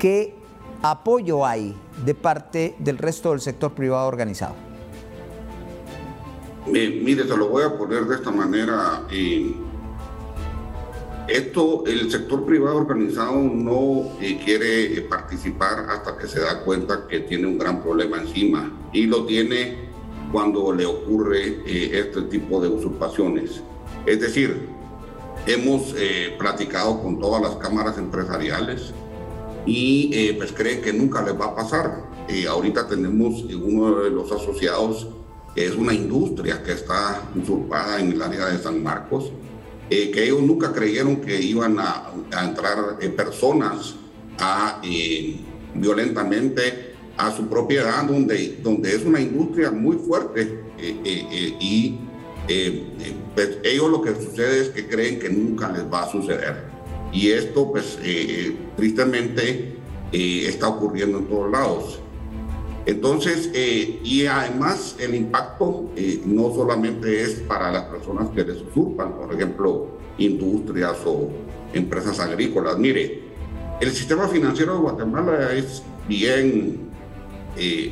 ¿qué 0.00 0.34
apoyo 0.82 1.46
hay 1.46 1.72
de 2.04 2.16
parte 2.16 2.74
del 2.80 2.98
resto 2.98 3.30
del 3.30 3.40
sector 3.40 3.74
privado 3.74 4.08
organizado? 4.08 4.69
Mire, 6.66 7.24
se 7.26 7.36
lo 7.36 7.48
voy 7.48 7.64
a 7.64 7.76
poner 7.76 8.04
de 8.04 8.16
esta 8.16 8.30
manera. 8.30 9.06
esto, 11.28 11.84
el 11.86 12.10
sector 12.10 12.44
privado 12.44 12.78
organizado 12.78 13.36
no 13.36 14.10
eh, 14.20 14.40
quiere 14.44 14.94
eh, 14.94 15.00
participar 15.02 15.86
hasta 15.88 16.18
que 16.18 16.26
se 16.26 16.40
da 16.40 16.62
cuenta 16.64 17.06
que 17.06 17.20
tiene 17.20 17.46
un 17.46 17.58
gran 17.58 17.82
problema 17.82 18.20
encima 18.20 18.72
y 18.92 19.06
lo 19.06 19.24
tiene 19.26 19.90
cuando 20.32 20.72
le 20.72 20.86
ocurre 20.86 21.62
eh, 21.66 21.90
este 21.92 22.22
tipo 22.22 22.60
de 22.60 22.68
usurpaciones. 22.68 23.62
Es 24.06 24.20
decir, 24.20 24.68
hemos 25.46 25.94
platicado 26.38 27.02
con 27.02 27.18
todas 27.18 27.42
las 27.42 27.56
cámaras 27.56 27.98
empresariales, 27.98 28.92
y 29.66 30.10
eh, 30.14 30.34
pues 30.36 30.52
creen 30.52 30.82
que 30.82 30.92
nunca 30.92 31.22
les 31.22 31.38
va 31.38 31.46
a 31.46 31.54
pasar. 31.54 32.04
Eh, 32.28 32.46
ahorita 32.46 32.86
tenemos 32.86 33.42
uno 33.44 34.00
de 34.00 34.10
los 34.10 34.30
asociados, 34.32 35.08
es 35.54 35.74
una 35.74 35.92
industria 35.92 36.62
que 36.62 36.72
está 36.72 37.22
usurpada 37.34 38.00
en 38.00 38.12
el 38.12 38.22
área 38.22 38.46
de 38.46 38.58
San 38.58 38.82
Marcos, 38.82 39.32
eh, 39.88 40.10
que 40.10 40.24
ellos 40.24 40.42
nunca 40.42 40.72
creyeron 40.72 41.16
que 41.16 41.40
iban 41.40 41.78
a, 41.78 42.12
entrar 42.42 42.98
personas 43.16 43.96
a, 44.38 44.80
violentamente 45.74 46.94
a 47.16 47.34
su 47.34 47.48
propiedad, 47.48 48.04
donde, 48.04 48.58
donde 48.62 48.94
es 48.94 49.04
una 49.04 49.20
industria 49.20 49.70
muy 49.70 49.96
fuerte 49.96 50.60
y 50.78 51.98
pues, 53.34 53.58
ellos 53.62 53.90
lo 53.90 54.02
que 54.02 54.14
sucede 54.14 54.62
es 54.62 54.68
que 54.70 54.86
creen 54.86 55.18
que 55.18 55.28
nunca 55.28 55.70
les 55.70 55.82
va 55.90 56.02
a 56.02 56.10
suceder. 56.10 56.64
Y 57.12 57.30
esto, 57.30 57.70
pues, 57.70 57.98
eh, 58.02 58.56
tristemente 58.76 59.76
eh, 60.12 60.44
está 60.46 60.68
ocurriendo 60.68 61.18
en 61.18 61.26
todos 61.26 61.50
lados. 61.50 62.00
Entonces, 62.86 63.50
eh, 63.54 64.00
y 64.02 64.26
además 64.26 64.96
el 64.98 65.14
impacto 65.14 65.90
no 66.24 66.54
solamente 66.54 67.22
es 67.22 67.40
para 67.40 67.70
las 67.70 67.84
personas 67.84 68.30
que 68.30 68.42
les 68.42 68.62
usurpan, 68.62 69.16
por 69.16 69.34
ejemplo, 69.34 69.88
industrias 70.18 70.96
o 71.04 71.28
empresas 71.72 72.18
agrícolas. 72.20 72.78
Mire, 72.78 73.22
el 73.80 73.90
sistema 73.90 74.28
financiero 74.28 74.74
de 74.74 74.80
Guatemala 74.80 75.52
es 75.52 75.82
bien 76.08 76.90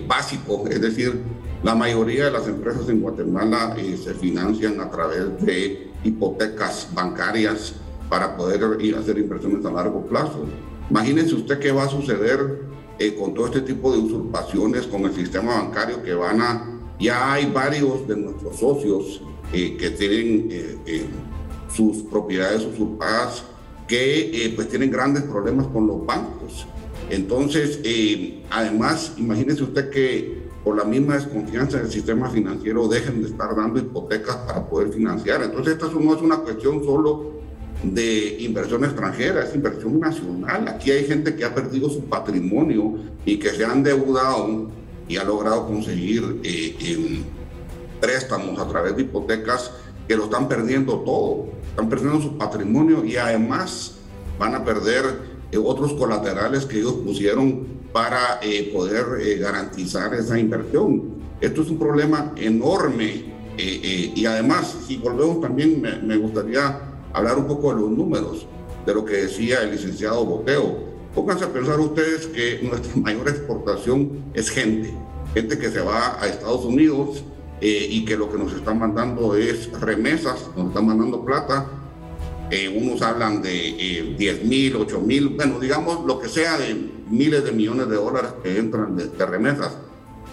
básico, 0.06 0.66
es 0.70 0.80
decir, 0.80 1.20
la 1.62 1.74
mayoría 1.74 2.26
de 2.26 2.30
las 2.30 2.46
empresas 2.46 2.88
en 2.88 3.00
Guatemala 3.00 3.76
se 3.76 4.14
financian 4.14 4.80
a 4.80 4.90
través 4.90 5.44
de 5.44 5.90
hipotecas 6.04 6.88
bancarias 6.94 7.74
para 8.08 8.36
poder 8.36 8.80
ir 8.80 8.94
a 8.96 9.00
hacer 9.00 9.18
inversiones 9.18 9.64
a 9.64 9.70
largo 9.72 10.06
plazo. 10.06 10.46
Imagínense 10.90 11.34
usted 11.34 11.58
qué 11.58 11.72
va 11.72 11.84
a 11.84 11.88
suceder 11.88 12.62
eh, 12.98 13.14
con 13.14 13.32
todo 13.32 13.46
este 13.46 13.60
tipo 13.60 13.92
de 13.92 13.98
usurpaciones 13.98 14.86
con 14.86 15.04
el 15.04 15.14
sistema 15.14 15.62
bancario 15.62 16.02
que 16.02 16.14
van 16.14 16.40
a... 16.40 16.80
Ya 16.98 17.32
hay 17.32 17.46
varios 17.46 18.08
de 18.08 18.16
nuestros 18.16 18.56
socios 18.56 19.22
eh, 19.52 19.76
que 19.78 19.90
tienen 19.90 20.48
eh, 20.50 21.06
sus 21.72 21.98
propiedades 21.98 22.64
usurpadas 22.64 23.44
que 23.86 24.52
pues 24.56 24.68
tienen 24.68 24.90
grandes 24.90 25.22
problemas 25.22 25.68
con 25.68 25.86
los 25.86 26.04
bancos. 26.04 26.66
Entonces, 27.08 27.80
además, 28.50 29.14
imagínese 29.16 29.62
usted 29.62 29.88
que 29.88 30.48
por 30.62 30.76
la 30.76 30.84
misma 30.84 31.14
desconfianza 31.14 31.78
del 31.78 31.90
sistema 31.90 32.28
financiero 32.28 32.86
dejen 32.88 33.22
de 33.22 33.28
estar 33.28 33.56
dando 33.56 33.78
hipotecas 33.78 34.36
para 34.36 34.68
poder 34.68 34.92
financiar. 34.92 35.42
Entonces, 35.42 35.74
esta 35.74 35.86
no 35.86 36.14
es 36.14 36.20
una 36.20 36.38
cuestión 36.38 36.84
solo 36.84 37.37
de 37.82 38.38
inversión 38.40 38.84
extranjera, 38.84 39.44
es 39.44 39.54
inversión 39.54 40.00
nacional. 40.00 40.68
Aquí 40.68 40.90
hay 40.90 41.04
gente 41.04 41.36
que 41.36 41.44
ha 41.44 41.54
perdido 41.54 41.88
su 41.88 42.04
patrimonio 42.04 42.96
y 43.24 43.38
que 43.38 43.50
se 43.50 43.64
han 43.64 43.78
endeudado 43.78 44.70
y 45.06 45.16
ha 45.16 45.24
logrado 45.24 45.66
conseguir 45.66 46.40
eh, 46.42 47.22
préstamos 48.00 48.58
a 48.58 48.68
través 48.68 48.96
de 48.96 49.02
hipotecas 49.02 49.72
que 50.06 50.16
lo 50.16 50.24
están 50.24 50.48
perdiendo 50.48 51.00
todo, 51.00 51.46
están 51.70 51.88
perdiendo 51.88 52.20
su 52.20 52.36
patrimonio 52.36 53.04
y 53.04 53.16
además 53.16 53.96
van 54.38 54.54
a 54.54 54.64
perder 54.64 55.04
eh, 55.52 55.58
otros 55.58 55.92
colaterales 55.94 56.66
que 56.66 56.78
ellos 56.78 56.94
pusieron 57.04 57.78
para 57.92 58.40
eh, 58.42 58.70
poder 58.72 59.38
garantizar 59.38 60.12
esa 60.14 60.38
inversión. 60.38 61.18
Esto 61.40 61.62
es 61.62 61.70
un 61.70 61.78
problema 61.78 62.32
enorme 62.36 63.38
y 63.60 64.24
además, 64.24 64.76
si 64.86 64.98
volvemos 64.98 65.40
también, 65.40 65.82
me 65.82 66.16
gustaría 66.16 66.87
hablar 67.12 67.38
un 67.38 67.46
poco 67.46 67.74
de 67.74 67.80
los 67.80 67.90
números, 67.90 68.46
de 68.86 68.94
lo 68.94 69.04
que 69.04 69.14
decía 69.14 69.62
el 69.62 69.72
licenciado 69.72 70.24
Boteo. 70.24 70.88
Pónganse 71.14 71.44
a 71.44 71.52
pensar 71.52 71.80
ustedes 71.80 72.26
que 72.26 72.60
nuestra 72.62 72.94
mayor 73.00 73.28
exportación 73.28 74.24
es 74.34 74.50
gente, 74.50 74.92
gente 75.34 75.58
que 75.58 75.70
se 75.70 75.80
va 75.80 76.20
a 76.20 76.26
Estados 76.26 76.64
Unidos 76.64 77.24
eh, 77.60 77.88
y 77.90 78.04
que 78.04 78.16
lo 78.16 78.30
que 78.30 78.38
nos 78.38 78.52
están 78.52 78.78
mandando 78.78 79.36
es 79.36 79.70
remesas, 79.80 80.48
nos 80.56 80.68
están 80.68 80.86
mandando 80.86 81.24
plata. 81.24 81.66
Eh, 82.50 82.80
unos 82.80 83.02
hablan 83.02 83.42
de 83.42 84.14
10 84.16 84.20
eh, 84.20 84.44
mil, 84.44 84.76
8 84.76 85.00
mil, 85.02 85.28
bueno, 85.28 85.60
digamos 85.60 86.06
lo 86.06 86.18
que 86.18 86.28
sea 86.28 86.56
de 86.56 86.74
miles 87.10 87.44
de 87.44 87.52
millones 87.52 87.90
de 87.90 87.96
dólares 87.96 88.30
que 88.42 88.58
entran 88.58 88.96
de, 88.96 89.08
de 89.08 89.26
remesas. 89.26 89.76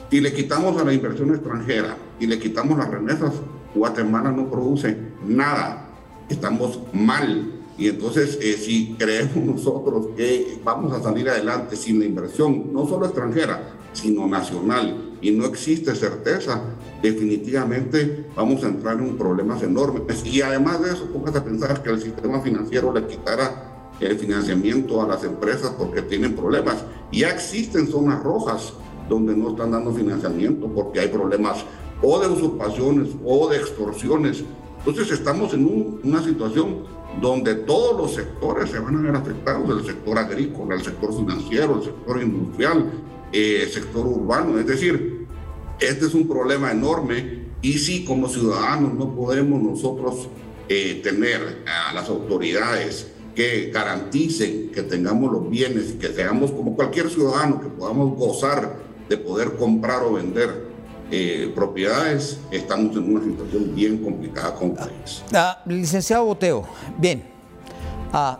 Si 0.09 0.21
le 0.21 0.31
quitamos 0.31 0.79
a 0.79 0.85
la 0.85 0.93
inversión 0.93 1.31
extranjera 1.31 1.97
y 2.19 2.27
le 2.27 2.39
quitamos 2.39 2.77
las 2.77 2.89
remesas, 2.89 3.33
Guatemala 3.73 4.31
no 4.31 4.49
produce 4.49 4.97
nada 5.27 5.84
estamos 6.29 6.79
mal. 6.93 7.51
Y 7.77 7.89
entonces, 7.89 8.37
eh, 8.41 8.53
si 8.53 8.95
creemos 8.97 9.35
nosotros 9.35 10.07
que 10.15 10.59
vamos 10.63 10.93
a 10.93 11.01
salir 11.01 11.29
adelante 11.29 11.75
sin 11.75 11.99
la 11.99 12.05
inversión, 12.05 12.71
no 12.71 12.87
solo 12.87 13.05
extranjera, 13.05 13.75
sino 13.93 14.27
nacional, 14.27 15.17
y 15.21 15.31
no 15.31 15.45
existe 15.45 15.95
certeza, 15.95 16.61
definitivamente 17.01 18.27
vamos 18.35 18.63
a 18.63 18.67
entrar 18.67 18.99
en 18.99 19.17
problemas 19.17 19.63
enormes. 19.63 20.25
Y 20.25 20.41
además 20.41 20.81
de 20.83 20.91
eso, 20.91 21.07
póngase 21.11 21.39
a 21.39 21.43
pensar 21.43 21.81
que 21.81 21.89
el 21.89 22.01
sistema 22.01 22.39
financiero 22.41 22.93
le 22.93 23.07
quitará 23.07 23.91
el 23.99 24.17
financiamiento 24.19 25.01
a 25.01 25.07
las 25.07 25.23
empresas 25.23 25.71
porque 25.77 26.01
tienen 26.01 26.35
problemas. 26.35 26.83
Ya 27.11 27.29
existen 27.29 27.87
zonas 27.87 28.21
rojas 28.23 28.73
donde 29.09 29.35
no 29.35 29.49
están 29.49 29.71
dando 29.71 29.93
financiamiento 29.93 30.67
porque 30.67 30.99
hay 30.99 31.07
problemas 31.07 31.65
o 32.01 32.19
de 32.19 32.27
usurpaciones 32.27 33.09
o 33.25 33.47
de 33.49 33.57
extorsiones 33.57 34.43
entonces 34.85 35.17
estamos 35.17 35.51
en 35.55 35.99
una 36.03 36.23
situación 36.23 36.83
donde 37.19 37.55
todos 37.55 37.97
los 37.97 38.13
sectores 38.13 38.69
se 38.69 38.77
van 38.77 38.97
a 38.97 39.01
ver 39.01 39.15
afectados, 39.15 39.67
el 39.79 39.83
sector 39.83 40.19
agrícola, 40.19 40.75
el 40.75 40.83
sector 40.83 41.11
financiero, 41.15 41.77
el 41.77 41.83
sector 41.85 42.21
industrial, 42.21 42.91
eh, 43.33 43.61
el 43.63 43.69
sector 43.69 44.05
urbano. 44.05 44.59
Es 44.59 44.67
decir, 44.67 45.25
este 45.79 46.05
es 46.05 46.13
un 46.13 46.27
problema 46.27 46.71
enorme 46.71 47.45
y 47.63 47.73
si 47.79 48.05
como 48.05 48.29
ciudadanos 48.29 48.93
no 48.93 49.15
podemos 49.15 49.59
nosotros 49.59 50.27
eh, 50.69 51.01
tener 51.03 51.63
a 51.65 51.91
las 51.91 52.07
autoridades 52.07 53.11
que 53.33 53.71
garanticen 53.73 54.69
que 54.71 54.83
tengamos 54.83 55.31
los 55.31 55.49
bienes 55.49 55.93
que 55.93 56.09
seamos 56.09 56.51
como 56.51 56.75
cualquier 56.75 57.09
ciudadano, 57.09 57.59
que 57.59 57.69
podamos 57.69 58.15
gozar 58.19 58.77
de 59.09 59.17
poder 59.17 59.55
comprar 59.55 60.03
o 60.03 60.13
vender 60.13 60.64
eh, 61.11 61.51
propiedades, 61.53 62.39
estamos 62.49 62.95
en 62.95 63.15
una 63.15 63.23
situación 63.23 63.75
bien 63.75 64.03
complicada 64.03 64.55
con 64.55 64.71
el. 64.71 65.23
Ah, 65.33 65.61
licenciado 65.65 66.25
Boteo, 66.25 66.65
bien, 66.97 67.23
ah, 68.11 68.39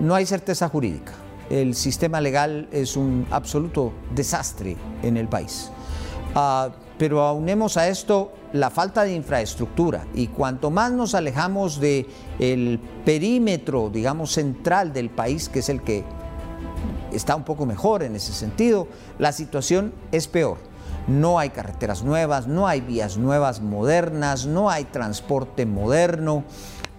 no 0.00 0.14
hay 0.14 0.26
certeza 0.26 0.68
jurídica. 0.68 1.12
El 1.48 1.74
sistema 1.74 2.20
legal 2.20 2.68
es 2.72 2.96
un 2.96 3.26
absoluto 3.30 3.92
desastre 4.14 4.76
en 5.02 5.16
el 5.16 5.28
país. 5.28 5.70
Ah, 6.34 6.70
pero 6.98 7.20
aunemos 7.20 7.76
a 7.76 7.88
esto 7.88 8.32
la 8.52 8.70
falta 8.70 9.04
de 9.04 9.14
infraestructura 9.14 10.04
y 10.14 10.26
cuanto 10.26 10.70
más 10.70 10.90
nos 10.92 11.14
alejamos 11.14 11.78
del 11.80 12.06
el 12.38 12.80
perímetro, 13.04 13.90
digamos, 13.90 14.32
central 14.32 14.92
del 14.92 15.10
país, 15.10 15.48
que 15.48 15.60
es 15.60 15.68
el 15.68 15.82
que 15.82 16.04
está 17.12 17.36
un 17.36 17.44
poco 17.44 17.64
mejor 17.64 18.02
en 18.02 18.16
ese 18.16 18.32
sentido, 18.32 18.88
la 19.18 19.32
situación 19.32 19.92
es 20.10 20.26
peor 20.26 20.71
no 21.06 21.38
hay 21.38 21.50
carreteras 21.50 22.02
nuevas, 22.02 22.46
no 22.46 22.66
hay 22.66 22.80
vías 22.80 23.16
nuevas 23.16 23.60
modernas, 23.60 24.46
no 24.46 24.70
hay 24.70 24.84
transporte 24.84 25.66
moderno. 25.66 26.44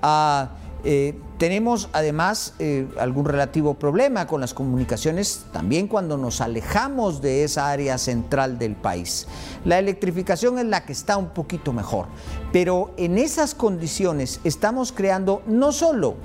Ah, 0.01 0.49
Eh, 0.85 1.17
tenemos 1.37 1.87
además 1.93 2.55
eh, 2.59 2.89
algún 2.99 3.23
relativo 3.23 3.75
problema 3.75 4.27
con 4.27 4.41
las 4.41 4.53
comunicaciones 4.53 5.45
también 5.53 5.87
cuando 5.87 6.17
nos 6.17 6.41
alejamos 6.41 7.21
de 7.21 7.45
esa 7.45 7.71
área 7.71 7.97
central 7.97 8.59
del 8.59 8.75
país. 8.75 9.27
La 9.63 9.79
electrificación 9.79 10.59
es 10.59 10.65
la 10.65 10.85
que 10.85 10.91
está 10.91 11.15
un 11.15 11.29
poquito 11.29 11.71
mejor, 11.71 12.07
pero 12.51 12.93
en 12.97 13.17
esas 13.17 13.55
condiciones 13.55 14.41
estamos 14.43 14.91
creando 14.91 15.41
no 15.47 15.71
solo 15.71 16.15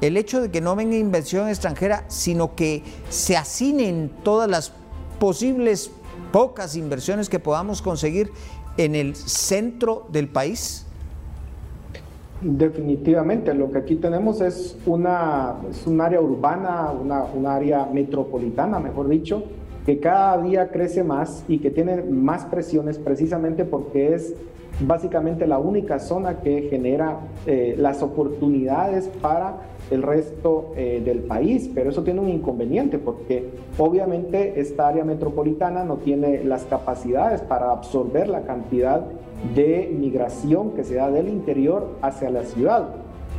el 0.00 0.16
hecho 0.16 0.40
de 0.40 0.50
que 0.50 0.60
no 0.60 0.74
venga 0.74 0.96
inversión 0.96 1.48
extranjera, 1.48 2.04
sino 2.08 2.56
que 2.56 2.82
se 3.10 3.36
asinen 3.36 4.10
todas 4.24 4.50
las 4.50 4.72
posibles 5.20 5.92
pocas 6.32 6.76
inversiones 6.76 7.28
que 7.28 7.38
podamos 7.38 7.82
conseguir 7.82 8.30
en 8.76 8.94
el 8.94 9.16
centro 9.16 10.06
del 10.10 10.28
país. 10.28 10.86
Definitivamente, 12.40 13.52
lo 13.52 13.70
que 13.70 13.78
aquí 13.78 13.96
tenemos 13.96 14.40
es, 14.40 14.76
una, 14.86 15.56
es 15.70 15.86
un 15.86 16.00
área 16.00 16.20
urbana, 16.20 16.90
una, 16.90 17.24
un 17.24 17.46
área 17.46 17.84
metropolitana, 17.84 18.78
mejor 18.78 19.08
dicho, 19.08 19.44
que 19.84 19.98
cada 20.00 20.40
día 20.40 20.70
crece 20.70 21.04
más 21.04 21.44
y 21.48 21.58
que 21.58 21.70
tiene 21.70 22.02
más 22.02 22.46
presiones 22.46 22.98
precisamente 22.98 23.64
porque 23.64 24.14
es 24.14 24.34
básicamente 24.80 25.46
la 25.46 25.58
única 25.58 25.98
zona 25.98 26.40
que 26.40 26.68
genera 26.70 27.20
eh, 27.46 27.74
las 27.78 28.02
oportunidades 28.02 29.08
para 29.20 29.56
el 29.90 30.02
resto 30.02 30.72
eh, 30.76 31.02
del 31.04 31.20
país, 31.20 31.70
pero 31.74 31.90
eso 31.90 32.02
tiene 32.02 32.20
un 32.20 32.28
inconveniente 32.28 32.98
porque 32.98 33.48
obviamente 33.78 34.60
esta 34.60 34.88
área 34.88 35.04
metropolitana 35.04 35.84
no 35.84 35.96
tiene 35.96 36.44
las 36.44 36.64
capacidades 36.64 37.40
para 37.40 37.72
absorber 37.72 38.28
la 38.28 38.42
cantidad 38.42 39.04
de 39.54 39.94
migración 39.98 40.72
que 40.72 40.84
se 40.84 40.96
da 40.96 41.10
del 41.10 41.28
interior 41.28 41.96
hacia 42.02 42.30
la 42.30 42.44
ciudad. 42.44 42.88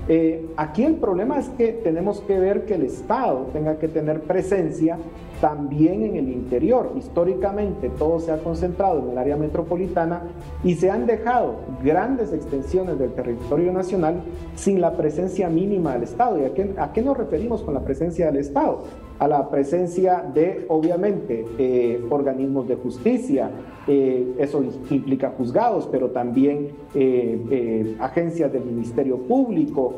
Eh, 0.07 0.47
aquí 0.57 0.83
el 0.83 0.95
problema 0.95 1.39
es 1.39 1.49
que 1.49 1.73
tenemos 1.73 2.21
que 2.21 2.39
ver 2.39 2.65
que 2.65 2.73
el 2.73 2.83
Estado 2.83 3.47
tenga 3.53 3.77
que 3.77 3.87
tener 3.87 4.21
presencia 4.21 4.97
también 5.41 6.03
en 6.03 6.15
el 6.15 6.29
interior. 6.29 6.93
Históricamente 6.95 7.89
todo 7.89 8.19
se 8.19 8.31
ha 8.31 8.37
concentrado 8.37 8.99
en 8.99 9.09
el 9.09 9.17
área 9.17 9.35
metropolitana 9.35 10.21
y 10.63 10.75
se 10.75 10.91
han 10.91 11.07
dejado 11.07 11.55
grandes 11.83 12.31
extensiones 12.31 12.99
del 12.99 13.11
territorio 13.13 13.73
nacional 13.73 14.21
sin 14.55 14.79
la 14.79 14.95
presencia 14.95 15.49
mínima 15.49 15.93
del 15.93 16.03
Estado. 16.03 16.39
¿Y 16.39 16.45
a 16.45 16.53
qué, 16.53 16.73
a 16.77 16.93
qué 16.93 17.01
nos 17.01 17.17
referimos 17.17 17.63
con 17.63 17.73
la 17.73 17.81
presencia 17.81 18.27
del 18.27 18.37
Estado? 18.37 18.83
A 19.17 19.27
la 19.27 19.49
presencia 19.49 20.23
de, 20.33 20.65
obviamente, 20.69 21.45
eh, 21.57 22.03
organismos 22.09 22.67
de 22.67 22.75
justicia, 22.75 23.49
eh, 23.87 24.35
eso 24.37 24.63
implica 24.89 25.33
juzgados, 25.37 25.87
pero 25.91 26.09
también 26.09 26.69
eh, 26.93 27.95
agencias 27.99 28.53
del 28.53 28.63
Ministerio 28.63 29.17
Público, 29.17 29.95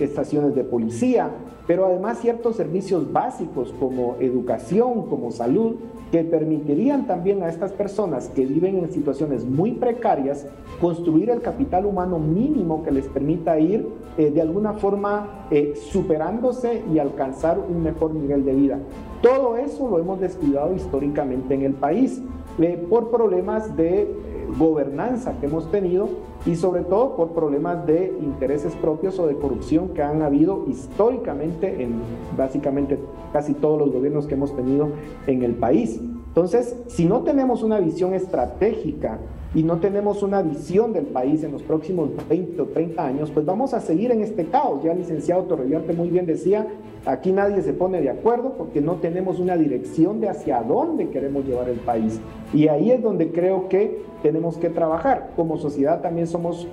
estaciones 0.00 0.54
de 0.54 0.64
policía, 0.64 1.30
pero 1.68 1.84
además 1.84 2.18
ciertos 2.18 2.56
servicios 2.56 3.12
básicos 3.12 3.74
como 3.78 4.16
educación, 4.20 5.02
como 5.02 5.30
salud, 5.30 5.74
que 6.10 6.24
permitirían 6.24 7.06
también 7.06 7.42
a 7.42 7.50
estas 7.50 7.72
personas 7.72 8.28
que 8.28 8.46
viven 8.46 8.78
en 8.78 8.90
situaciones 8.90 9.44
muy 9.44 9.72
precarias 9.72 10.46
construir 10.80 11.28
el 11.28 11.42
capital 11.42 11.84
humano 11.84 12.18
mínimo 12.18 12.82
que 12.82 12.90
les 12.90 13.06
permita 13.08 13.60
ir 13.60 13.86
eh, 14.16 14.30
de 14.30 14.40
alguna 14.40 14.72
forma 14.72 15.46
eh, 15.50 15.74
superándose 15.90 16.82
y 16.90 16.98
alcanzar 16.98 17.58
un 17.58 17.82
mejor 17.82 18.14
nivel 18.14 18.46
de 18.46 18.54
vida. 18.54 18.78
Todo 19.20 19.58
eso 19.58 19.90
lo 19.90 19.98
hemos 19.98 20.20
descuidado 20.20 20.74
históricamente 20.74 21.52
en 21.54 21.62
el 21.62 21.74
país 21.74 22.22
eh, 22.58 22.82
por 22.88 23.10
problemas 23.10 23.76
de 23.76 24.10
gobernanza 24.56 25.34
que 25.40 25.46
hemos 25.46 25.70
tenido 25.70 26.08
y 26.46 26.56
sobre 26.56 26.82
todo 26.82 27.16
por 27.16 27.32
problemas 27.32 27.86
de 27.86 28.16
intereses 28.20 28.74
propios 28.76 29.18
o 29.18 29.26
de 29.26 29.36
corrupción 29.36 29.88
que 29.88 30.02
han 30.02 30.22
habido 30.22 30.64
históricamente 30.68 31.82
en 31.82 32.00
básicamente 32.36 32.98
casi 33.32 33.54
todos 33.54 33.78
los 33.78 33.92
gobiernos 33.92 34.26
que 34.26 34.34
hemos 34.34 34.54
tenido 34.54 34.90
en 35.26 35.42
el 35.42 35.54
país. 35.54 36.00
Entonces, 36.28 36.76
si 36.86 37.04
no 37.04 37.22
tenemos 37.22 37.62
una 37.62 37.80
visión 37.80 38.14
estratégica 38.14 39.18
y 39.54 39.62
no 39.62 39.78
tenemos 39.78 40.22
una 40.22 40.42
visión 40.42 40.92
del 40.92 41.06
país 41.06 41.42
en 41.42 41.52
los 41.52 41.62
próximos 41.62 42.10
20 42.28 42.60
o 42.60 42.66
30 42.66 43.04
años, 43.04 43.30
pues 43.30 43.46
vamos 43.46 43.72
a 43.72 43.80
seguir 43.80 44.10
en 44.12 44.22
este 44.22 44.46
caos. 44.46 44.82
Ya 44.82 44.92
el 44.92 44.98
licenciado 44.98 45.44
Torrellarte 45.44 45.94
muy 45.94 46.10
bien 46.10 46.26
decía, 46.26 46.66
aquí 47.06 47.32
nadie 47.32 47.62
se 47.62 47.72
pone 47.72 48.00
de 48.00 48.10
acuerdo 48.10 48.54
porque 48.58 48.80
no 48.80 48.96
tenemos 48.96 49.40
una 49.40 49.56
dirección 49.56 50.20
de 50.20 50.28
hacia 50.28 50.62
dónde 50.62 51.08
queremos 51.08 51.46
llevar 51.46 51.68
el 51.68 51.78
país. 51.78 52.20
Y 52.52 52.68
ahí 52.68 52.90
es 52.90 53.02
donde 53.02 53.32
creo 53.32 53.68
que 53.68 54.02
tenemos 54.22 54.58
que 54.58 54.68
trabajar. 54.68 55.30
Como 55.34 55.56
sociedad 55.56 56.02
también 56.02 56.26
somos 56.26 56.68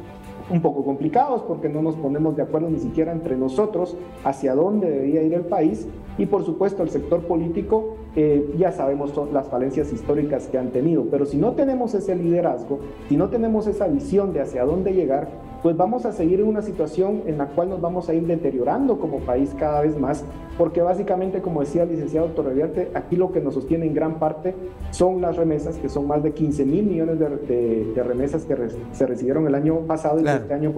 un 0.50 0.62
poco 0.62 0.84
complicados 0.84 1.42
porque 1.42 1.70
no 1.70 1.82
nos 1.82 1.96
ponemos 1.96 2.36
de 2.36 2.44
acuerdo 2.44 2.70
ni 2.70 2.80
siquiera 2.80 3.12
entre 3.12 3.36
nosotros 3.36 3.98
hacia 4.24 4.54
dónde 4.54 4.90
debería 4.90 5.24
ir 5.24 5.34
el 5.34 5.46
país. 5.46 5.88
Y 6.18 6.28
por 6.28 6.46
supuesto 6.46 6.84
el 6.84 6.90
sector 6.90 7.22
político 7.24 7.98
eh, 8.16 8.54
ya 8.58 8.72
sabemos 8.72 9.14
las 9.34 9.50
falencias 9.50 9.92
históricas 9.92 10.48
que 10.48 10.58
han 10.58 10.70
tenido, 10.70 11.06
pero 11.12 11.26
si 11.26 11.38
no 11.38 11.54
tenemos 11.54 11.94
ese 11.94 12.16
liderazgo, 12.16 12.80
si 13.10 13.18
no 13.18 13.30
tenemos 13.30 13.68
esa 13.68 13.88
visión 13.88 14.32
de 14.32 14.42
hacia 14.42 14.64
dónde 14.64 14.94
llegar, 14.94 15.28
pues 15.62 15.76
vamos 15.76 16.06
a 16.06 16.12
seguir 16.12 16.40
en 16.40 16.48
una 16.48 16.62
situación 16.62 17.24
en 17.26 17.38
la 17.38 17.48
cual 17.48 17.70
nos 17.70 17.82
vamos 17.82 18.10
a 18.10 18.14
ir 18.14 18.26
deteriorando 18.26 19.00
como 19.00 19.20
país 19.20 19.52
cada 19.58 19.82
vez 19.82 19.98
más, 19.98 20.24
porque 20.58 20.82
básicamente, 20.82 21.42
como 21.42 21.62
decía 21.62 21.84
el 21.84 21.90
licenciado 21.90 22.28
Torreviarte, 22.28 22.92
aquí 22.94 23.16
lo 23.16 23.32
que 23.32 23.42
nos 23.42 23.56
sostiene 23.56 23.86
en 23.86 23.94
gran 23.94 24.20
parte 24.20 24.56
son 24.92 25.22
las 25.22 25.36
remesas, 25.36 25.78
que 25.78 25.90
son 25.90 26.08
más 26.08 26.24
de 26.24 26.34
15 26.34 26.66
mil 26.66 26.86
millones 26.86 27.20
de, 27.20 28.04
remesas 28.06 28.44
que 28.44 28.56
se 28.94 29.06
recibieron 29.06 29.48
el 29.48 29.56
año 29.56 29.80
pasado 29.82 30.20
y 30.20 30.24
que 30.24 30.34
este 30.34 30.54
año 30.54 30.72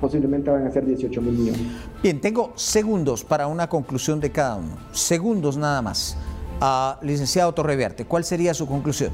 posiblemente 0.00 0.50
van 0.50 0.66
a 0.66 0.70
ser 0.70 0.84
18 0.84 1.22
mil 1.22 1.32
millones. 1.32 1.60
Bien, 2.02 2.20
tengo 2.20 2.52
segundos 2.56 3.24
para 3.24 3.46
una 3.46 3.68
conclusión 3.68 4.20
de 4.20 4.30
cada 4.30 4.56
uno. 4.56 4.76
Segundos 4.92 5.56
nada 5.56 5.80
más. 5.82 6.16
Uh, 6.60 7.04
licenciado 7.04 7.52
Torreviarte, 7.54 8.04
¿cuál 8.04 8.24
sería 8.24 8.52
su 8.52 8.66
conclusión? 8.66 9.12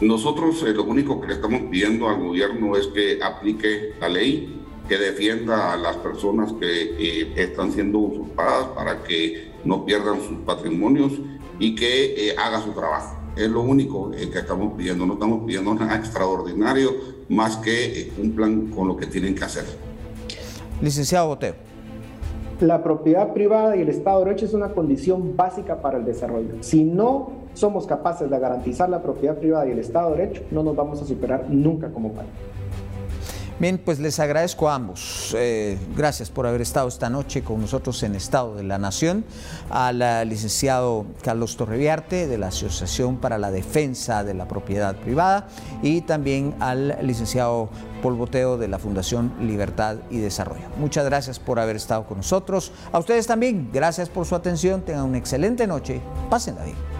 Nosotros 0.00 0.62
eh, 0.62 0.72
lo 0.72 0.84
único 0.84 1.20
que 1.20 1.26
le 1.26 1.34
estamos 1.34 1.62
pidiendo 1.70 2.08
al 2.08 2.20
gobierno 2.20 2.76
es 2.76 2.86
que 2.86 3.20
aplique 3.20 3.94
la 4.00 4.08
ley, 4.08 4.62
que 4.88 4.96
defienda 4.96 5.72
a 5.72 5.76
las 5.76 5.96
personas 5.96 6.52
que 6.52 6.94
eh, 6.98 7.32
están 7.36 7.72
siendo 7.72 7.98
usurpadas 7.98 8.68
para 8.76 9.02
que 9.02 9.50
no 9.64 9.84
pierdan 9.84 10.22
sus 10.22 10.38
patrimonios 10.46 11.12
y 11.58 11.74
que 11.74 12.28
eh, 12.28 12.36
haga 12.38 12.62
su 12.62 12.70
trabajo. 12.70 13.16
Es 13.36 13.48
lo 13.48 13.62
único 13.62 14.10
que 14.12 14.38
estamos 14.38 14.74
pidiendo, 14.76 15.04
no 15.04 15.14
estamos 15.14 15.44
pidiendo 15.44 15.74
nada 15.74 15.96
extraordinario 15.96 16.92
más 17.28 17.56
que 17.56 18.12
cumplan 18.16 18.68
con 18.68 18.88
lo 18.88 18.96
que 18.96 19.06
tienen 19.06 19.34
que 19.34 19.44
hacer. 19.44 19.64
Licenciado 20.80 21.28
Boteo. 21.28 21.67
La 22.60 22.82
propiedad 22.82 23.32
privada 23.32 23.76
y 23.76 23.82
el 23.82 23.88
Estado 23.88 24.18
de 24.18 24.24
Derecho 24.26 24.46
es 24.46 24.52
una 24.52 24.70
condición 24.70 25.36
básica 25.36 25.80
para 25.80 25.98
el 25.98 26.04
desarrollo. 26.04 26.56
Si 26.60 26.82
no 26.82 27.30
somos 27.54 27.86
capaces 27.86 28.28
de 28.28 28.36
garantizar 28.36 28.88
la 28.88 29.00
propiedad 29.00 29.36
privada 29.36 29.66
y 29.68 29.70
el 29.70 29.78
Estado 29.78 30.10
de 30.10 30.16
Derecho, 30.16 30.42
no 30.50 30.64
nos 30.64 30.74
vamos 30.74 31.00
a 31.00 31.06
superar 31.06 31.46
nunca 31.48 31.88
como 31.90 32.10
país. 32.12 32.30
Bien, 33.60 33.76
pues 33.76 33.98
les 33.98 34.20
agradezco 34.20 34.68
a 34.68 34.76
ambos. 34.76 35.34
Eh, 35.36 35.78
gracias 35.96 36.30
por 36.30 36.46
haber 36.46 36.60
estado 36.60 36.86
esta 36.86 37.10
noche 37.10 37.42
con 37.42 37.60
nosotros 37.60 38.00
en 38.04 38.14
Estado 38.14 38.54
de 38.54 38.62
la 38.62 38.78
Nación. 38.78 39.24
Al 39.68 40.28
licenciado 40.28 41.06
Carlos 41.22 41.56
Torreviarte 41.56 42.28
de 42.28 42.38
la 42.38 42.48
Asociación 42.48 43.16
para 43.16 43.36
la 43.36 43.50
Defensa 43.50 44.22
de 44.22 44.34
la 44.34 44.46
Propiedad 44.46 44.94
Privada 44.94 45.48
y 45.82 46.02
también 46.02 46.54
al 46.60 46.98
licenciado 47.02 47.68
Paul 48.00 48.14
Boteo 48.14 48.56
de 48.56 48.68
la 48.68 48.78
Fundación 48.78 49.32
Libertad 49.40 49.96
y 50.10 50.18
Desarrollo. 50.18 50.68
Muchas 50.78 51.04
gracias 51.04 51.38
por 51.38 51.58
haber 51.58 51.76
estado 51.76 52.04
con 52.04 52.18
nosotros. 52.18 52.72
A 52.92 52.98
ustedes 52.98 53.26
también, 53.26 53.70
gracias 53.72 54.08
por 54.08 54.26
su 54.26 54.34
atención. 54.34 54.82
Tengan 54.82 55.04
una 55.04 55.18
excelente 55.18 55.66
noche. 55.66 56.00
Pásenla 56.30 56.64
bien. 56.64 56.97